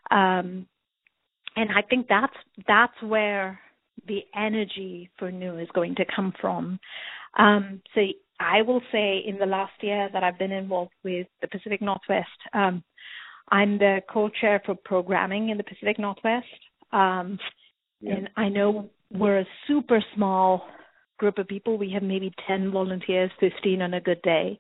[0.09, 0.67] Um,
[1.55, 2.33] and I think that's
[2.67, 3.59] that's where
[4.07, 6.79] the energy for new is going to come from.
[7.37, 8.01] Um, so
[8.39, 12.27] I will say in the last year that I've been involved with the Pacific Northwest,
[12.53, 12.83] um,
[13.51, 16.45] I'm the co-chair for programming in the Pacific Northwest.
[16.91, 17.37] Um,
[17.99, 18.15] yeah.
[18.15, 20.65] And I know we're a super small
[21.17, 21.77] group of people.
[21.77, 24.59] We have maybe 10 volunteers, 15 on a good day.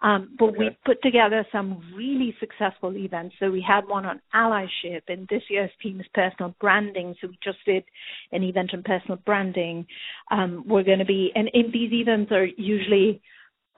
[0.00, 0.58] Um, but okay.
[0.58, 3.34] we put together some really successful events.
[3.40, 7.16] So we had one on allyship, and this year's theme is personal branding.
[7.20, 7.84] So we just did
[8.30, 9.86] an event on personal branding.
[10.30, 13.20] Um, we're going to be, and, and these events are usually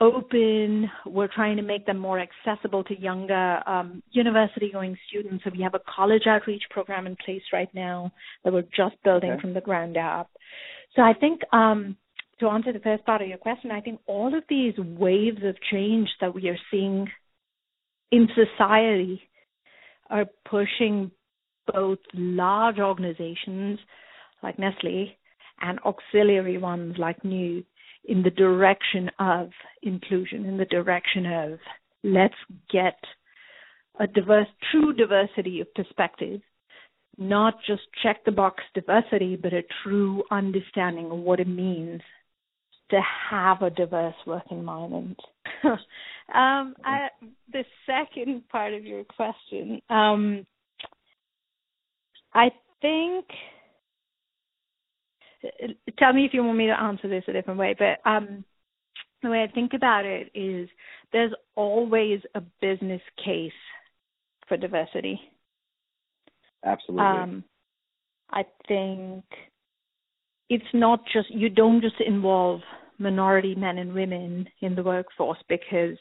[0.00, 0.90] open.
[1.06, 5.44] We're trying to make them more accessible to younger um, university going students.
[5.44, 8.12] So we have a college outreach program in place right now
[8.44, 9.40] that we're just building okay.
[9.40, 10.30] from the ground up.
[10.96, 11.96] So I think um,
[12.40, 15.56] to answer the first part of your question, I think all of these waves of
[15.70, 17.06] change that we are seeing
[18.10, 19.22] in society
[20.08, 21.10] are pushing
[21.72, 23.78] both large organizations
[24.42, 25.14] like Nestle
[25.60, 27.62] and auxiliary ones like New
[28.04, 29.50] in the direction of
[29.82, 31.58] inclusion, in the direction of
[32.02, 32.34] let's
[32.70, 32.98] get
[33.98, 36.40] a diverse, true diversity of perspective,
[37.18, 42.00] not just check the box diversity, but a true understanding of what it means
[42.90, 45.18] to have a diverse work environment.
[45.64, 47.08] um, I,
[47.52, 50.46] the second part of your question, um,
[52.34, 53.26] I think.
[55.98, 58.44] Tell me if you want me to answer this a different way, but um,
[59.22, 60.68] the way I think about it is
[61.12, 63.52] there's always a business case
[64.48, 65.20] for diversity.
[66.64, 67.06] Absolutely.
[67.06, 67.44] Um,
[68.30, 69.24] I think
[70.48, 72.60] it's not just you don't just involve
[72.98, 75.96] minority men and women in the workforce because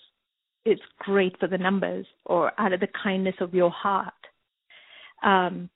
[0.66, 4.14] it's great for the numbers or out of the kindness of your heart.
[5.24, 5.70] Um,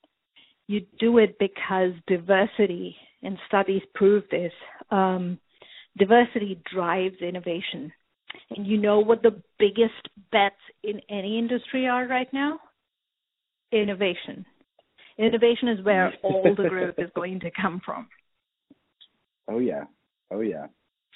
[0.67, 4.51] you do it because diversity, and studies prove this,
[4.91, 5.39] um,
[5.97, 7.91] diversity drives innovation.
[8.55, 12.59] And you know what the biggest bets in any industry are right now?
[13.71, 14.45] Innovation.
[15.17, 18.07] Innovation is where all the growth is going to come from.
[19.47, 19.83] Oh yeah.
[20.31, 20.67] Oh yeah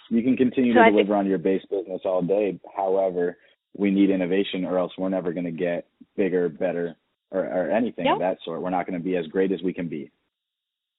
[0.10, 2.60] you can continue so to I deliver think, on your base business all day.
[2.76, 3.38] However,
[3.76, 6.96] we need innovation, or else we're never going to get bigger, better,
[7.32, 8.16] or, or anything yep.
[8.16, 8.62] of that sort.
[8.62, 10.12] We're not going to be as great as we can be.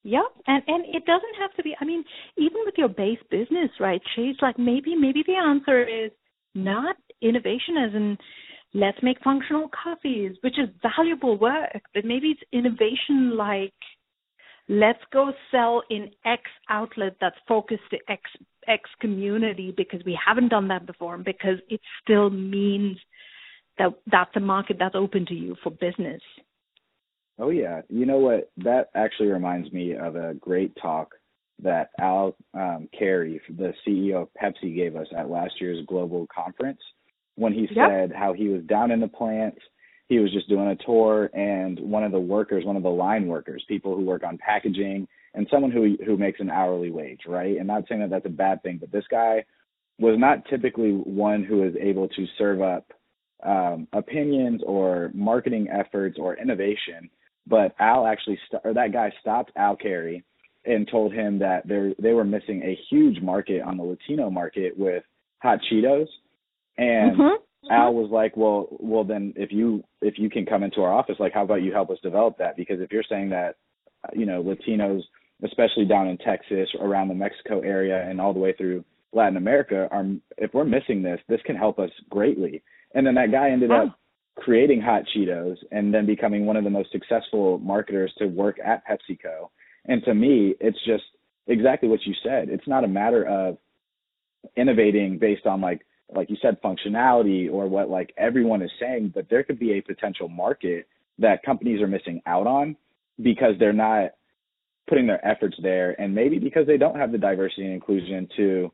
[0.04, 1.74] Yep, and and it doesn't have to be.
[1.80, 2.04] I mean,
[2.36, 4.00] even with your base business, right?
[4.16, 6.10] Chase, like maybe maybe the answer is
[6.54, 8.16] not innovation as in
[8.74, 13.72] let's make functional coffees, which is valuable work, but maybe it's innovation like
[14.68, 18.22] let's go sell in X outlet that's focused to X
[18.68, 22.98] X community because we haven't done that before and because it still means
[23.78, 26.20] that that's a market that's open to you for business.
[27.38, 28.50] Oh yeah, you know what?
[28.58, 31.14] That actually reminds me of a great talk
[31.62, 36.80] that Al um, Carey, the CEO of Pepsi, gave us at last year's global conference
[37.36, 37.90] when he yep.
[37.90, 39.60] said how he was down in the plants
[40.08, 43.26] he was just doing a tour and one of the workers, one of the line
[43.26, 47.58] workers, people who work on packaging and someone who who makes an hourly wage, right?
[47.58, 49.44] And not saying that that's a bad thing, but this guy
[49.98, 52.90] was not typically one who is able to serve up
[53.44, 57.10] um, opinions or marketing efforts or innovation.
[57.48, 60.24] But Al actually, st- or that guy stopped Al Carey
[60.64, 64.78] and told him that they they were missing a huge market on the Latino market
[64.78, 65.02] with
[65.40, 66.08] hot Cheetos,
[66.76, 67.72] and mm-hmm.
[67.72, 71.16] Al was like, "Well, well then if you if you can come into our office,
[71.18, 72.56] like how about you help us develop that?
[72.56, 73.56] Because if you're saying that,
[74.12, 75.02] you know, Latinos,
[75.44, 79.88] especially down in Texas, around the Mexico area, and all the way through Latin America,
[79.90, 80.04] are
[80.36, 82.62] if we're missing this, this can help us greatly."
[82.94, 83.98] And then that guy ended up
[84.40, 88.82] creating Hot Cheetos and then becoming one of the most successful marketers to work at
[88.86, 89.48] PepsiCo.
[89.86, 91.04] And to me, it's just
[91.46, 92.48] exactly what you said.
[92.48, 93.58] It's not a matter of
[94.56, 95.82] innovating based on like
[96.14, 99.82] like you said, functionality or what like everyone is saying, but there could be a
[99.82, 102.76] potential market that companies are missing out on
[103.22, 104.12] because they're not
[104.88, 108.72] putting their efforts there and maybe because they don't have the diversity and inclusion to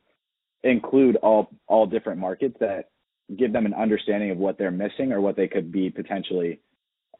[0.63, 2.91] include all all different markets that
[3.37, 6.61] give them an understanding of what they're missing or what they could be potentially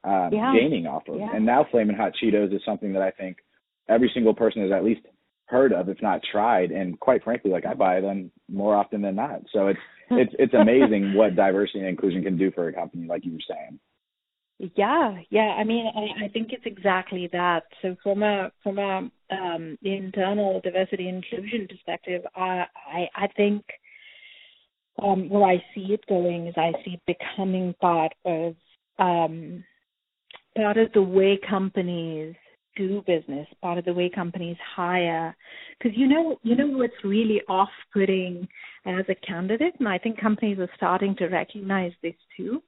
[0.05, 0.53] um, yeah.
[0.55, 1.19] gaining off of.
[1.19, 1.35] Yeah.
[1.35, 3.39] And now Flamin' Hot Cheetos is something that I think
[3.89, 5.01] every single person has at least
[5.47, 6.71] heard of, if not tried.
[6.71, 9.41] And quite frankly, like I buy them more often than not.
[9.53, 9.81] So it's
[10.11, 13.39] it's it's amazing what diversity and inclusion can do for a company, like you were
[13.49, 13.79] saying.
[14.77, 15.57] Yeah, yeah.
[15.59, 17.65] I mean, I, I think it's exactly that.
[17.83, 23.65] So from a from a um, internal diversity inclusion perspective, I I, I think
[25.03, 28.55] um, where I see it going is I see becoming part of
[28.99, 29.65] um,
[30.57, 32.35] part of the way companies
[32.77, 35.37] do business, part of the way companies hire.
[35.79, 38.49] Because you know, you know what's really off-putting
[38.87, 42.63] as a candidate, and I think companies are starting to recognize this too,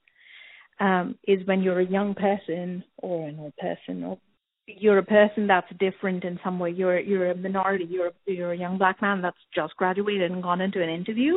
[0.80, 4.18] um, is when you're a young person or an old person or
[4.66, 6.70] you're a person that's different in some way.
[6.70, 7.86] You're you're a minority.
[7.88, 11.34] You're you're a young black man that's just graduated and gone into an interview.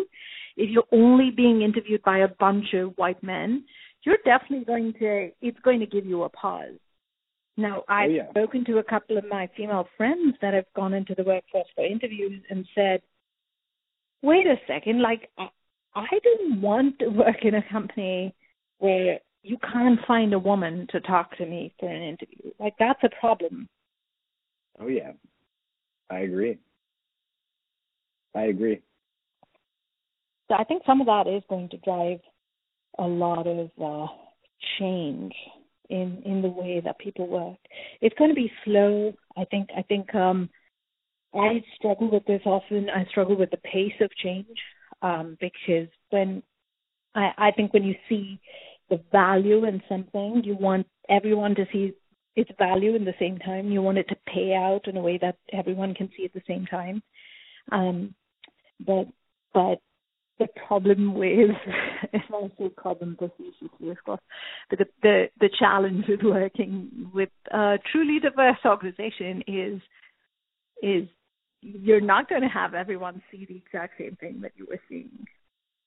[0.57, 3.63] If you're only being interviewed by a bunch of white men,
[4.03, 6.79] you're definitely going to it's going to give you a pause
[7.59, 8.29] now, oh, I've oh, yeah.
[8.29, 11.85] spoken to a couple of my female friends that have gone into the workforce for
[11.85, 13.01] interviews and said,
[14.21, 15.49] wait a second, like, I,
[15.93, 18.33] I don't want to work in a company
[18.77, 22.51] where you can't find a woman to talk to me for an interview.
[22.59, 23.67] Like, that's a problem.
[24.79, 25.11] Oh, yeah.
[26.09, 26.57] I agree.
[28.35, 28.81] I agree.
[30.49, 32.19] So I think some of that is going to drive
[32.97, 34.07] a lot of uh,
[34.79, 35.33] change
[35.89, 37.57] in in the way that people work.
[38.01, 39.13] It's going to be slow.
[39.37, 40.49] I think I think um
[41.33, 42.89] I struggle with this often.
[42.89, 44.57] I struggle with the pace of change
[45.01, 46.43] um because when
[47.15, 48.39] I I think when you see
[48.89, 51.93] the value in something, you want everyone to see
[52.35, 53.71] its value in the same time.
[53.71, 56.41] You want it to pay out in a way that everyone can see at the
[56.47, 57.01] same time.
[57.71, 58.15] Um
[58.85, 59.07] but
[59.53, 59.79] but
[60.39, 61.51] the problem with,
[62.13, 64.21] if I say problem facetiously, of course,
[64.69, 69.81] but the, the, the challenge with working with a truly diverse organization is,
[70.81, 71.09] is
[71.61, 75.25] you're not going to have everyone see the exact same thing that you were seeing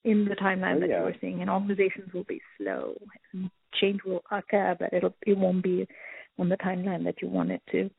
[0.04, 0.98] in the timeline oh, that yeah.
[0.98, 2.94] you were seeing, and organizations will be slow.
[3.32, 3.50] And
[3.80, 5.86] change will occur, but it'll it won't be
[6.38, 7.90] on the timeline that you want it to.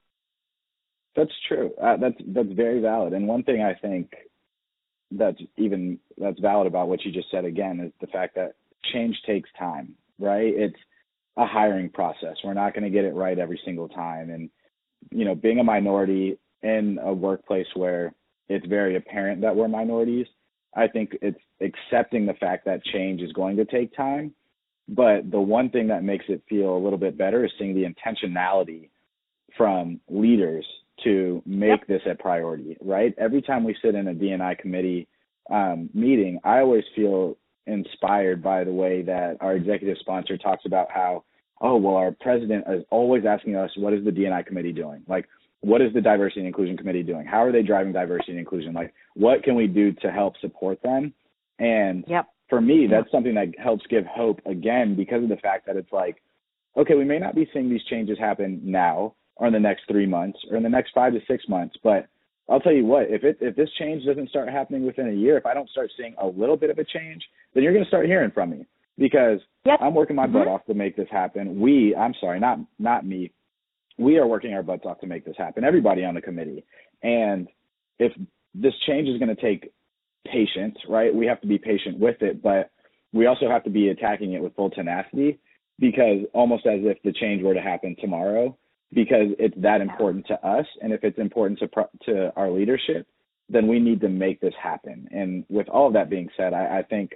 [1.15, 1.71] That's true.
[1.81, 3.13] Uh, that's that's very valid.
[3.13, 4.11] And one thing I think
[5.11, 8.55] that's even that's valid about what you just said again is the fact that
[8.91, 10.53] change takes time, right?
[10.53, 10.79] It's
[11.37, 12.35] a hiring process.
[12.43, 14.49] We're not going to get it right every single time and
[15.11, 18.13] you know, being a minority in a workplace where
[18.49, 20.27] it's very apparent that we're minorities,
[20.75, 24.33] I think it's accepting the fact that change is going to take time.
[24.89, 27.85] But the one thing that makes it feel a little bit better is seeing the
[27.85, 28.89] intentionality
[29.57, 30.65] from leaders
[31.03, 31.87] to make yep.
[31.87, 33.13] this a priority, right?
[33.17, 35.07] Every time we sit in a DNI committee
[35.49, 40.91] um, meeting, I always feel inspired by the way that our executive sponsor talks about
[40.91, 41.23] how,
[41.61, 45.03] oh, well, our president is always asking us, what is the DNI committee doing?
[45.07, 45.27] Like,
[45.63, 47.25] what is the diversity and inclusion committee doing?
[47.25, 48.73] How are they driving diversity and inclusion?
[48.73, 51.13] Like, what can we do to help support them?
[51.59, 52.27] And yep.
[52.49, 55.91] for me, that's something that helps give hope again because of the fact that it's
[55.91, 56.21] like,
[56.75, 60.05] okay, we may not be seeing these changes happen now, or in the next three
[60.05, 61.75] months or in the next five to six months.
[61.83, 62.07] But
[62.49, 65.37] I'll tell you what, if it if this change doesn't start happening within a year,
[65.37, 67.89] if I don't start seeing a little bit of a change, then you're going to
[67.89, 68.65] start hearing from me
[68.97, 69.79] because yep.
[69.81, 70.33] I'm working my mm-hmm.
[70.33, 71.59] butt off to make this happen.
[71.59, 73.31] We, I'm sorry, not not me.
[73.97, 75.63] We are working our butts off to make this happen.
[75.63, 76.65] Everybody on the committee.
[77.03, 77.47] And
[77.99, 78.11] if
[78.55, 79.71] this change is going to take
[80.27, 81.13] patience, right?
[81.13, 82.71] We have to be patient with it, but
[83.11, 85.39] we also have to be attacking it with full tenacity
[85.79, 88.57] because almost as if the change were to happen tomorrow,
[88.93, 90.65] because it's that important to us.
[90.81, 91.67] And if it's important to
[92.05, 93.07] to our leadership,
[93.49, 95.07] then we need to make this happen.
[95.11, 97.13] And with all of that being said, I, I think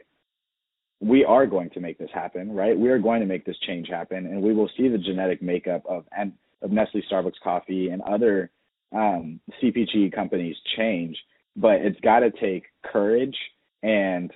[0.99, 2.77] we are going to make this happen, right?
[2.77, 5.83] We are going to make this change happen, and we will see the genetic makeup
[5.87, 8.51] of and of Nestle, Starbucks Coffee, and other
[8.95, 11.17] um, CPG companies change.
[11.55, 13.35] But it's got to take courage
[13.83, 14.31] and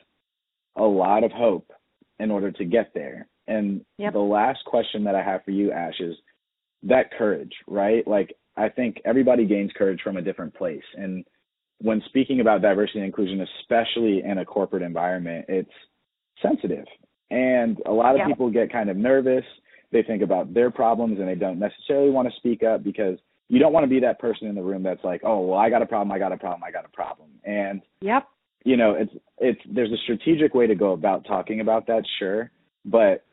[0.75, 1.71] a lot of hope
[2.19, 3.27] in order to get there.
[3.47, 4.13] And yep.
[4.13, 6.15] the last question that I have for you, Ash, is
[6.83, 8.07] that courage, right?
[8.07, 10.83] Like I think everybody gains courage from a different place.
[10.95, 11.25] And
[11.79, 15.71] when speaking about diversity and inclusion, especially in a corporate environment, it's
[16.41, 16.85] sensitive.
[17.29, 18.27] And a lot of yeah.
[18.27, 19.45] people get kind of nervous.
[19.91, 23.17] They think about their problems and they don't necessarily want to speak up because
[23.49, 25.69] you don't want to be that person in the room that's like, "Oh, well, I
[25.69, 28.27] got a problem, I got a problem, I got a problem." And Yep.
[28.63, 32.51] You know, it's it's there's a strategic way to go about talking about that, sure,
[32.85, 33.25] but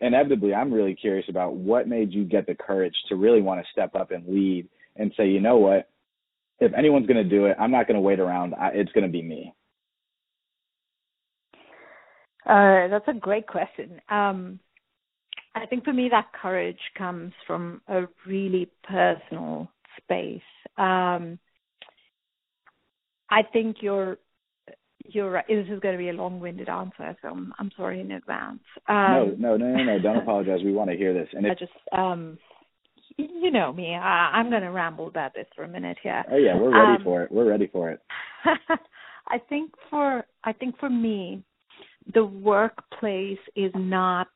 [0.00, 3.66] inevitably, I'm really curious about what made you get the courage to really want to
[3.72, 5.88] step up and lead and say, you know what,
[6.60, 8.54] if anyone's going to do it, I'm not going to wait around.
[8.54, 9.54] I, it's going to be me.
[12.44, 14.00] Uh, that's a great question.
[14.08, 14.58] Um,
[15.62, 19.70] I think for me, that courage comes from a really personal
[20.02, 20.40] space.
[20.76, 21.38] Um,
[23.30, 24.18] I think you're
[25.04, 25.44] you're right.
[25.48, 28.60] This is going to be a long-winded answer, so I'm, I'm sorry in advance.
[28.88, 29.98] Um, no, no, no, no, no.
[29.98, 30.60] Don't apologize.
[30.62, 31.28] We want to hear this.
[31.32, 32.38] And I just, um,
[33.16, 33.94] you know me.
[33.94, 36.24] I, I'm going to ramble about this for a minute here.
[36.30, 37.32] Oh yeah, we're ready um, for it.
[37.32, 38.00] We're ready for it.
[39.28, 41.42] I think for I think for me,
[42.14, 44.28] the workplace is not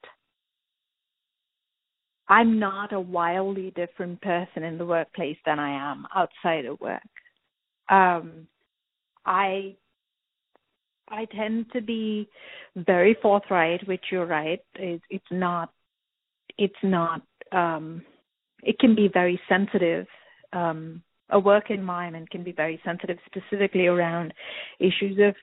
[2.33, 7.03] I'm not a wildly different person in the workplace than I am outside of work.
[7.91, 8.47] Um,
[9.27, 9.77] I
[11.11, 12.27] I tend to be
[12.75, 14.61] very forthright, which you're right.
[14.77, 15.75] It, it's not.
[16.57, 17.21] It's not.
[17.53, 18.03] Um,
[18.63, 20.07] it can be very sensitive
[20.55, 21.03] um,
[21.33, 24.33] a work environment can be very sensitive, specifically around
[24.79, 25.35] issues of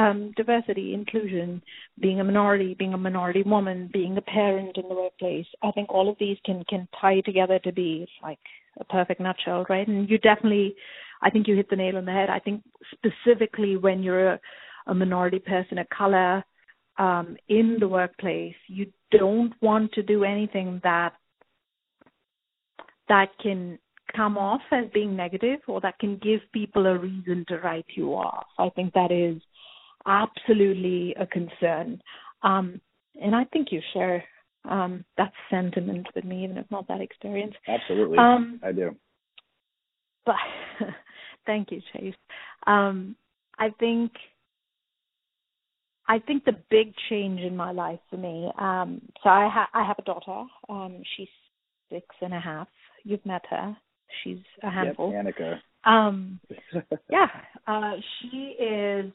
[0.00, 1.62] um, diversity, inclusion,
[2.00, 5.46] being a minority, being a minority woman, being a parent in the workplace.
[5.62, 8.38] I think all of these can can tie together to be like
[8.78, 9.88] a perfect nutshell, right?
[9.88, 10.76] And you definitely,
[11.22, 12.30] I think you hit the nail on the head.
[12.30, 12.62] I think
[12.92, 14.40] specifically when you're a,
[14.86, 16.44] a minority person of color
[16.98, 21.14] um, in the workplace, you don't want to do anything that
[23.08, 23.78] that can
[24.14, 28.14] come off as being negative or that can give people a reason to write you
[28.14, 28.46] off.
[28.58, 29.40] I think that is
[30.06, 32.00] absolutely a concern.
[32.42, 32.80] Um,
[33.20, 34.24] and I think you share
[34.68, 37.54] um, that sentiment with me, even if not that experience.
[37.66, 38.18] Absolutely.
[38.18, 38.96] Um, I do.
[40.26, 40.36] But
[41.46, 42.14] thank you, Chase.
[42.66, 43.16] Um,
[43.58, 44.12] I think
[46.08, 48.50] I think the big change in my life for me.
[48.58, 50.44] Um, so I, ha- I have a daughter.
[50.68, 51.28] Um, she's
[51.88, 52.66] six and a half.
[53.04, 53.76] You've met her.
[54.22, 55.12] She's a handful.
[55.12, 55.60] Yep, Annika.
[55.84, 56.40] Um,
[57.10, 57.26] yeah,
[57.66, 59.12] uh, she is.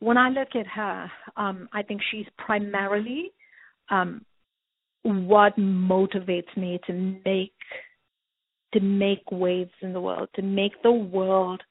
[0.00, 3.32] When I look at her, um, I think she's primarily
[3.90, 4.24] um,
[5.02, 6.92] what motivates me to
[7.24, 7.52] make
[8.72, 11.62] to make waves in the world, to make the world,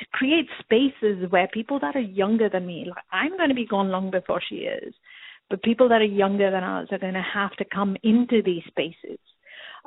[0.00, 3.66] to create spaces where people that are younger than me, like I'm going to be
[3.66, 4.94] gone long before she is,
[5.50, 8.62] but people that are younger than us are going to have to come into these
[8.66, 9.18] spaces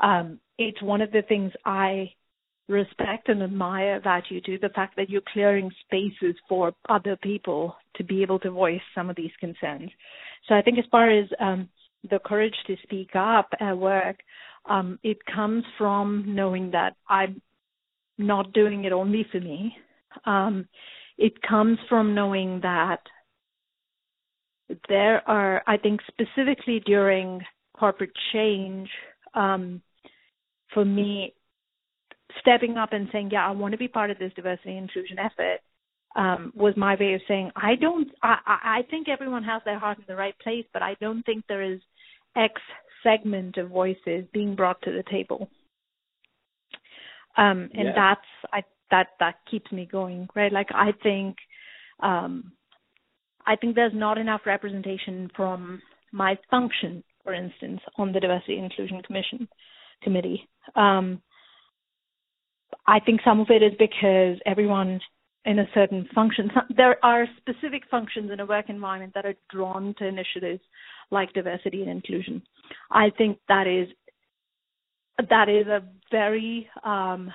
[0.02, 2.12] um, it's one of the things I
[2.68, 7.76] respect and admire about you do the fact that you're clearing spaces for other people
[7.96, 9.90] to be able to voice some of these concerns.
[10.48, 11.70] So I think as far as um,
[12.10, 14.18] the courage to speak up at work,
[14.70, 17.42] um, it comes from knowing that I'm
[18.18, 19.76] not doing it only for me.
[20.26, 20.68] Um,
[21.18, 23.00] it comes from knowing that
[24.90, 27.42] there are, I think, specifically during
[27.78, 28.90] corporate change,
[29.34, 29.82] um,
[30.78, 31.34] for me,
[32.40, 35.18] stepping up and saying, "Yeah, I want to be part of this diversity and inclusion
[35.18, 35.60] effort,"
[36.16, 38.08] um, was my way of saying, "I don't.
[38.22, 41.46] I, I think everyone has their heart in the right place, but I don't think
[41.48, 41.80] there is
[42.36, 42.62] X
[43.02, 45.50] segment of voices being brought to the table."
[47.38, 47.94] Um, and yeah.
[47.96, 48.62] that's I
[48.92, 50.54] that that keeps me going, right?
[50.54, 51.38] Like I think,
[52.02, 52.52] um,
[53.48, 58.66] I think there's not enough representation from my function, for instance, on the Diversity and
[58.66, 59.48] Inclusion Commission
[60.02, 60.48] committee.
[60.76, 61.22] Um,
[62.86, 65.00] I think some of it is because everyone
[65.46, 69.96] in a certain function, there are specific functions in a work environment that are drawn
[69.98, 70.62] to initiatives
[71.10, 72.42] like diversity and inclusion.
[72.92, 73.88] I think that is
[75.30, 75.82] that is a
[76.12, 77.32] very um,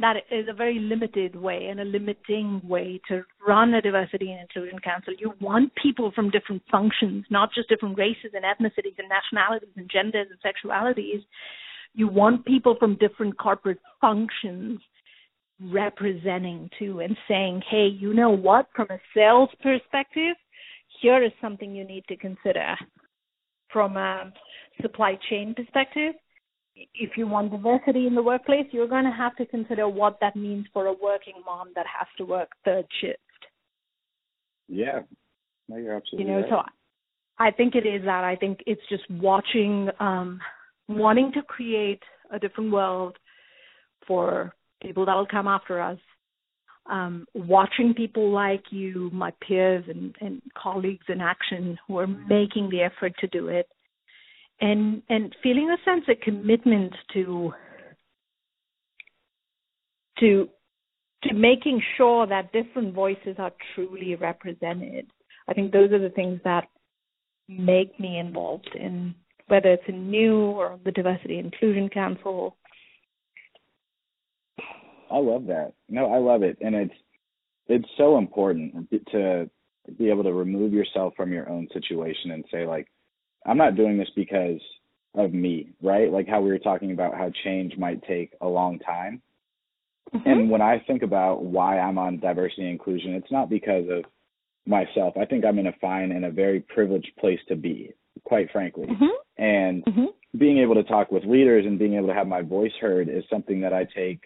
[0.00, 4.40] that is a very limited way and a limiting way to run a diversity and
[4.40, 5.12] inclusion council.
[5.18, 9.90] You want people from different functions, not just different races and ethnicities and nationalities and
[9.90, 11.24] genders and sexualities.
[11.94, 14.80] You want people from different corporate functions
[15.60, 20.36] representing too and saying, hey, you know what, from a sales perspective,
[21.00, 22.76] here is something you need to consider.
[23.72, 24.32] From a
[24.80, 26.14] supply chain perspective,
[26.94, 30.36] if you want diversity in the workplace, you're going to have to consider what that
[30.36, 33.18] means for a working mom that has to work third shift.
[34.68, 35.00] Yeah,
[35.68, 36.42] no, you're absolutely you know.
[36.42, 36.50] Right.
[36.50, 36.62] So
[37.38, 38.24] I think it is that.
[38.24, 40.40] I think it's just watching, um,
[40.88, 42.02] wanting to create
[42.32, 43.16] a different world
[44.06, 44.52] for
[44.82, 45.98] people that will come after us.
[46.90, 52.70] Um, watching people like you, my peers and, and colleagues in action who are making
[52.70, 53.68] the effort to do it,
[54.60, 57.52] and and feeling a sense of commitment to
[60.20, 60.48] to
[61.24, 65.06] to making sure that different voices are truly represented.
[65.48, 66.68] I think those are the things that
[67.48, 69.14] make me involved in
[69.48, 72.56] whether it's in new or the Diversity Inclusion Council.
[75.10, 75.72] I love that.
[75.88, 76.94] No, I love it, and it's
[77.66, 79.50] it's so important to
[79.98, 82.88] be able to remove yourself from your own situation and say like,
[83.46, 84.60] I'm not doing this because
[85.14, 86.10] of me, right?
[86.12, 89.22] Like how we were talking about how change might take a long time.
[90.14, 90.28] Mm-hmm.
[90.28, 94.04] And when I think about why I'm on diversity and inclusion, it's not because of
[94.66, 95.14] myself.
[95.20, 97.92] I think I'm in a fine and a very privileged place to be,
[98.24, 98.86] quite frankly.
[98.86, 99.42] Mm-hmm.
[99.42, 100.38] And Mm-hmm.
[100.38, 103.24] being able to talk with leaders and being able to have my voice heard is
[103.30, 104.20] something that I take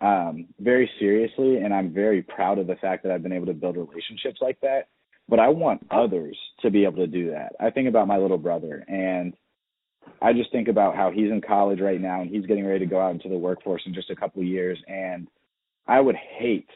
[0.00, 1.58] um, very seriously.
[1.58, 4.58] And I'm very proud of the fact that I've been able to build relationships like
[4.60, 4.88] that.
[5.30, 7.52] But I want others to be able to do that.
[7.60, 9.32] I think about my little brother and
[10.20, 12.90] I just think about how he's in college right now and he's getting ready to
[12.90, 14.78] go out into the workforce in just a couple of years.
[14.88, 15.28] And
[15.86, 16.68] I would hate,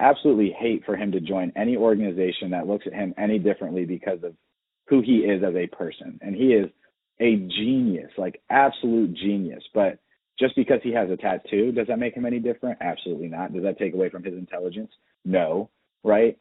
[0.00, 4.22] absolutely hate for him to join any organization that looks at him any differently because
[4.24, 4.34] of
[4.86, 6.18] who he is as a person.
[6.22, 6.70] And he is
[7.20, 9.62] a genius, like absolute genius.
[9.74, 9.98] But
[10.38, 12.78] just because he has a tattoo, does that make him any different?
[12.80, 13.52] Absolutely not.
[13.52, 14.90] Does that take away from his intelligence?
[15.24, 15.68] No,
[16.04, 16.38] right?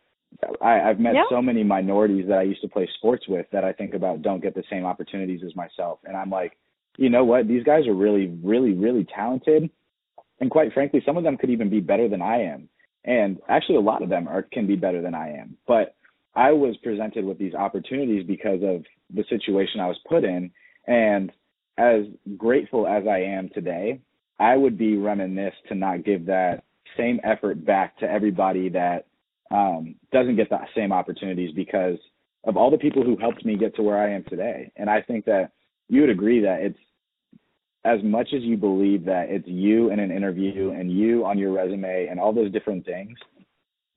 [0.61, 1.23] I, I've met Yeah.
[1.29, 4.41] so many minorities that I used to play sports with that I think about don't
[4.41, 5.99] get the same opportunities as myself.
[6.05, 6.57] And I'm like,
[6.97, 7.47] you know what?
[7.47, 9.69] These guys are really, really, really talented.
[10.39, 12.69] And quite frankly, some of them could even be better than I am.
[13.05, 15.57] And actually, a lot of them are can be better than I am.
[15.65, 15.95] But
[16.35, 20.51] I was presented with these opportunities because of the situation I was put in.
[20.87, 21.31] And
[21.77, 22.01] as
[22.37, 24.01] grateful as I am today,
[24.39, 26.63] I would be reminisced to not give that
[26.95, 29.05] same effort back to everybody that
[29.51, 31.97] um, doesn't get the same opportunities because
[32.43, 34.71] of all the people who helped me get to where I am today.
[34.75, 35.51] And I think that
[35.89, 36.79] you would agree that it's
[37.85, 41.51] as much as you believe that it's you in an interview and you on your
[41.53, 43.17] resume and all those different things,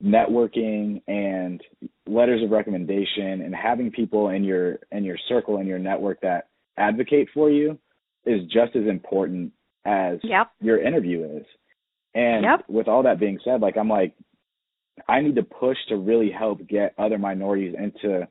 [0.03, 1.61] networking and
[2.07, 6.49] letters of recommendation and having people in your in your circle and your network that
[6.77, 7.79] advocate for you
[8.25, 9.53] is just as important
[9.85, 10.51] as Yep.
[10.61, 11.47] your interview is.
[12.15, 12.65] And Yep.
[12.69, 14.15] with all that being said, like I'm like,
[15.09, 18.29] I need to push to really help get other minorities into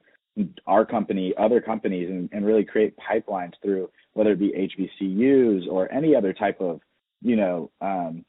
[0.67, 5.91] our company, other companies, and, and really create pipelines through whether it be HBCUs or
[5.91, 6.79] any other type of,
[7.21, 8.25] you know, um,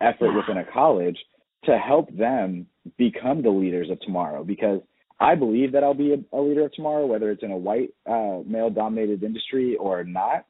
[0.00, 0.36] effort Yeah.
[0.36, 1.18] within a college
[1.64, 2.66] to help them
[2.98, 4.44] become the leaders of tomorrow.
[4.44, 4.80] Because
[5.20, 7.94] I believe that I'll be a, a leader of tomorrow, whether it's in a white
[8.06, 10.44] uh, male-dominated industry or not.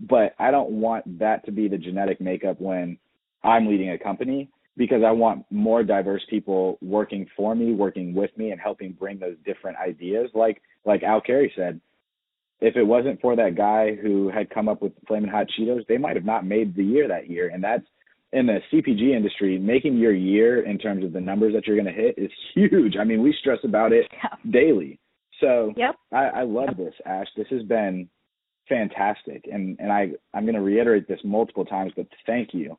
[0.00, 2.98] But I don't want that to be the genetic makeup when
[3.42, 8.36] I'm leading a company because I want more diverse people working for me, working with
[8.36, 10.30] me, and helping bring those different ideas.
[10.34, 11.80] Like like Al Carey said,
[12.60, 15.98] if it wasn't for that guy who had come up with flaming hot Cheetos, they
[15.98, 17.50] might have not made the year that year.
[17.52, 17.84] And that's
[18.32, 21.92] in the CPG industry, making your year in terms of the numbers that you're going
[21.94, 22.96] to hit is huge.
[22.98, 24.34] I mean, we stress about it Yeah.
[24.50, 24.98] daily.
[25.40, 25.96] So Yep.
[26.12, 27.26] I, I love this, Ash.
[27.36, 28.08] This has been
[28.68, 32.78] fantastic, and and I I'm going to reiterate this multiple times, but thank you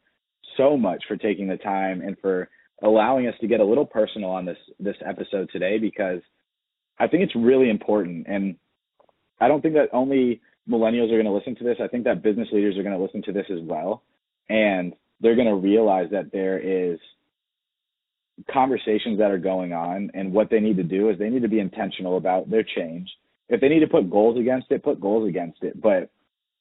[0.58, 2.50] so much for taking the time and for
[2.84, 6.22] allowing us to get a little personal on this this episode today because
[7.00, 8.56] I think it's really important, and
[9.40, 11.78] I don't think that only millennials are going to listen to this.
[11.82, 14.04] I think that business leaders are going to listen to this as well,
[14.50, 17.00] and they're going to realize that there is
[18.52, 21.48] conversations that are going on and what they need to do is they need to
[21.48, 23.10] be intentional about their change.
[23.48, 26.10] If they need to put goals against it, put goals against it, but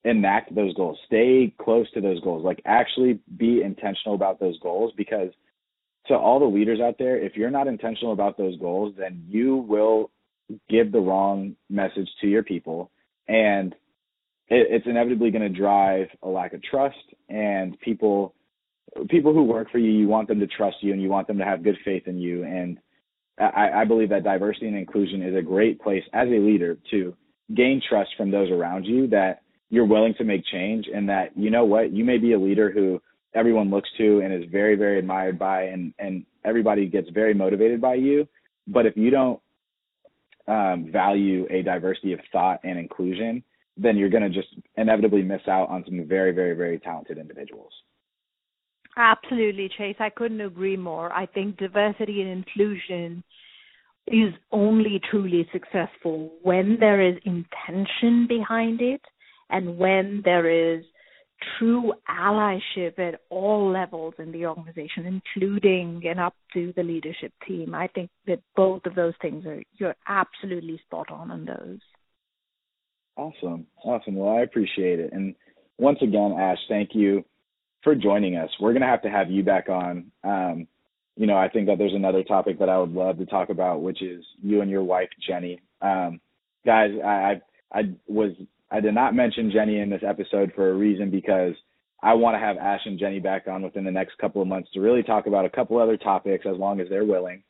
[0.05, 0.99] enact those goals.
[1.07, 2.45] Stay close to those goals.
[2.45, 5.31] Like actually be intentional about those goals because
[6.07, 9.57] to all the leaders out there, if you're not intentional about those goals, then you
[9.57, 10.11] will
[10.69, 12.91] give the wrong message to your people
[13.29, 13.73] and
[14.49, 16.97] it, it's inevitably going to drive a lack of trust
[17.29, 18.35] and people
[19.09, 21.39] people who work for you you want them to trust you and you want them
[21.39, 22.79] to have good faith in you and
[23.39, 27.17] I, I believe that diversity and inclusion is a great place as a leader to
[27.55, 31.51] gain trust from those around you that you're willing to make change and that you
[31.51, 33.01] know what you may be a leader who
[33.35, 37.81] everyone looks to and is very very admired by and and everybody gets very motivated
[37.81, 38.27] by you
[38.67, 39.41] but if you don't
[40.47, 43.43] um, value a diversity of thought and inclusion
[43.77, 47.73] then you're going to just inevitably miss out on some very very very talented individuals
[48.97, 49.97] Absolutely, Chase.
[49.99, 51.13] I couldn't agree more.
[51.13, 53.25] I think diversity and inclusion
[54.07, 59.01] is only truly successful when there is intention behind it
[59.51, 60.85] and when there is
[61.59, 67.75] true allyship at all levels in the organization, including and up to the leadership team.
[67.75, 71.81] I think that both of those things are you're absolutely spot on on those.
[73.17, 73.67] Awesome.
[73.85, 74.17] Awesome.
[74.17, 75.13] Well, I appreciate it.
[75.13, 75.35] And
[75.79, 77.25] once again, Ash, thank you
[77.83, 78.51] for joining us.
[78.61, 80.11] We're going to have to have you back on.
[80.25, 80.67] Um,
[81.17, 83.83] you know, I think that there's another topic that I would love to talk about,
[83.83, 85.61] which is you and your wife, Jenny.
[85.81, 86.21] Um,
[86.67, 87.41] guys, I, I,
[87.73, 88.33] I was,
[88.71, 91.55] I did not mention Jenny in this episode for a reason because
[92.03, 94.69] I want to have Ash and Jenny back on within the next couple of months
[94.75, 97.43] to really talk about a couple other topics as long as they're willing.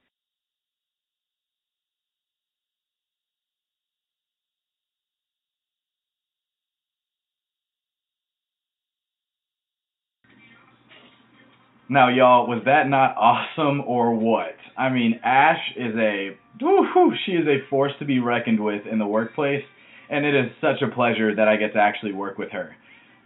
[11.88, 14.56] Now, y'all, was that not awesome or what?
[14.76, 18.98] I mean, Ash is a woo she is a force to be reckoned with in
[18.98, 19.62] the workplace,
[20.10, 22.74] and it is such a pleasure that I get to actually work with her.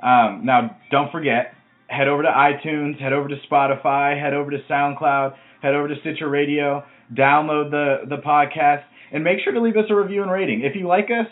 [0.02, 1.54] Um, now, don't forget,
[1.88, 5.94] head over to iTunes, head over to Spotify, head over to SoundCloud, head over to
[6.00, 10.30] Stitcher Radio, download the the podcast, and make sure to leave us a review and
[10.30, 10.62] rating.
[10.62, 11.26] If you like us,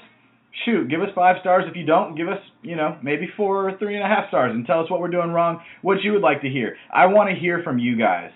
[0.64, 1.64] shoot, give us five stars.
[1.68, 4.52] If you don't, give us, you know, maybe four or three and a half stars
[4.52, 6.76] and tell us what we're doing wrong, what you would like to hear.
[6.92, 8.30] I want to hear from you guys.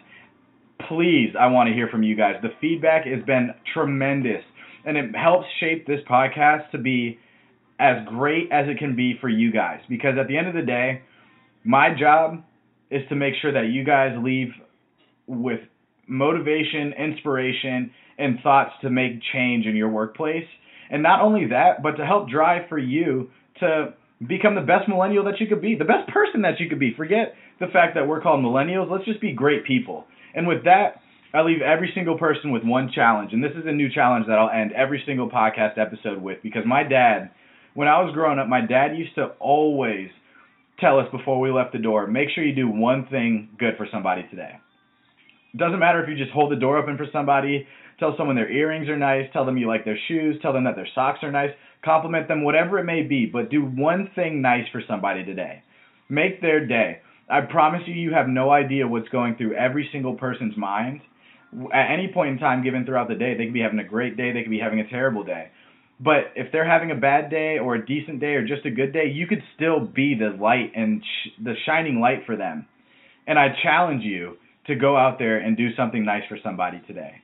[0.89, 2.37] Please, I want to hear from you guys.
[2.43, 4.43] The feedback has been tremendous,
[4.85, 7.19] and it helps shape this podcast to be
[7.79, 9.81] as great as it can be for you guys.
[9.89, 11.03] Because at the end of the day,
[11.65, 12.43] my job
[12.91, 14.49] is to make sure that you guys leave
[15.27, 15.61] with
[16.07, 20.47] motivation, inspiration, and thoughts to make change in your workplace
[20.91, 23.95] and not only that, but to help drive for you to
[24.27, 26.93] become the best millennial that you could be, the best person that you could be.
[26.97, 28.91] Forget the fact that we're called millennials.
[28.91, 30.05] Let's just be great people.
[30.35, 31.01] And with that,
[31.33, 33.33] I leave every single person with one challenge.
[33.33, 36.65] And this is a new challenge that I'll end every single podcast episode with because
[36.67, 37.31] my dad,
[37.75, 40.11] when I was growing up, my dad used to always
[40.81, 43.87] tell us before we left the door make sure you do one thing good for
[43.93, 44.59] somebody today.
[45.53, 47.67] It doesn't matter if you just hold the door open for somebody,
[48.01, 49.27] Tell someone their earrings are nice.
[49.35, 50.39] Tell them you like their shoes.
[50.41, 51.51] Tell them that their socks are nice.
[51.85, 53.27] Compliment them, whatever it may be.
[53.27, 55.63] But do one thing nice for somebody today.
[56.09, 57.03] Make their day.
[57.29, 61.03] I promise you, you have no idea what's going through every single person's mind.
[61.73, 64.17] At any point in time given throughout the day, they could be having a great
[64.17, 64.33] day.
[64.33, 65.51] They could be having a terrible day.
[65.99, 68.93] But if they're having a bad day or a decent day or just a good
[68.93, 72.67] day, you could still be the light and sh- the shining light for them.
[73.27, 74.37] And I challenge you
[74.67, 77.23] to go out there and do something nice for somebody today.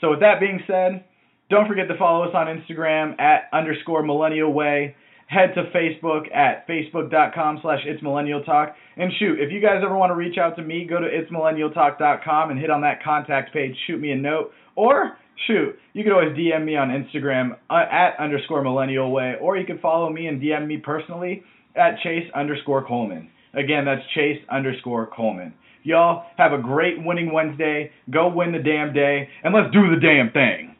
[0.00, 1.04] So with that being said,
[1.48, 4.94] don't forget to follow us on Instagram at underscore millennial way.
[5.28, 8.74] Head to Facebook at facebook.com slash it's millennial talk.
[8.96, 12.50] And shoot, if you guys ever want to reach out to me, go to itsmillennialtalk.com
[12.50, 14.52] and hit on that contact page, shoot me a note.
[14.74, 19.58] Or shoot, you can always DM me on Instagram uh, at underscore millennial way, or
[19.58, 21.42] you can follow me and DM me personally
[21.76, 23.28] at chase underscore Coleman.
[23.52, 25.52] Again, that's chase underscore Coleman.
[25.82, 27.90] Y'all have a great winning Wednesday.
[28.10, 30.74] Go win the damn day, and let's do the damn thing.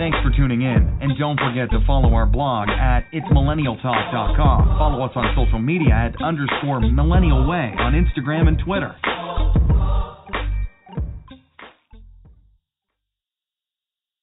[0.00, 4.78] Thanks for tuning in, and don't forget to follow our blog at itsmillennialtalk.com.
[4.78, 8.96] Follow us on social media at underscore millennial way on Instagram and Twitter.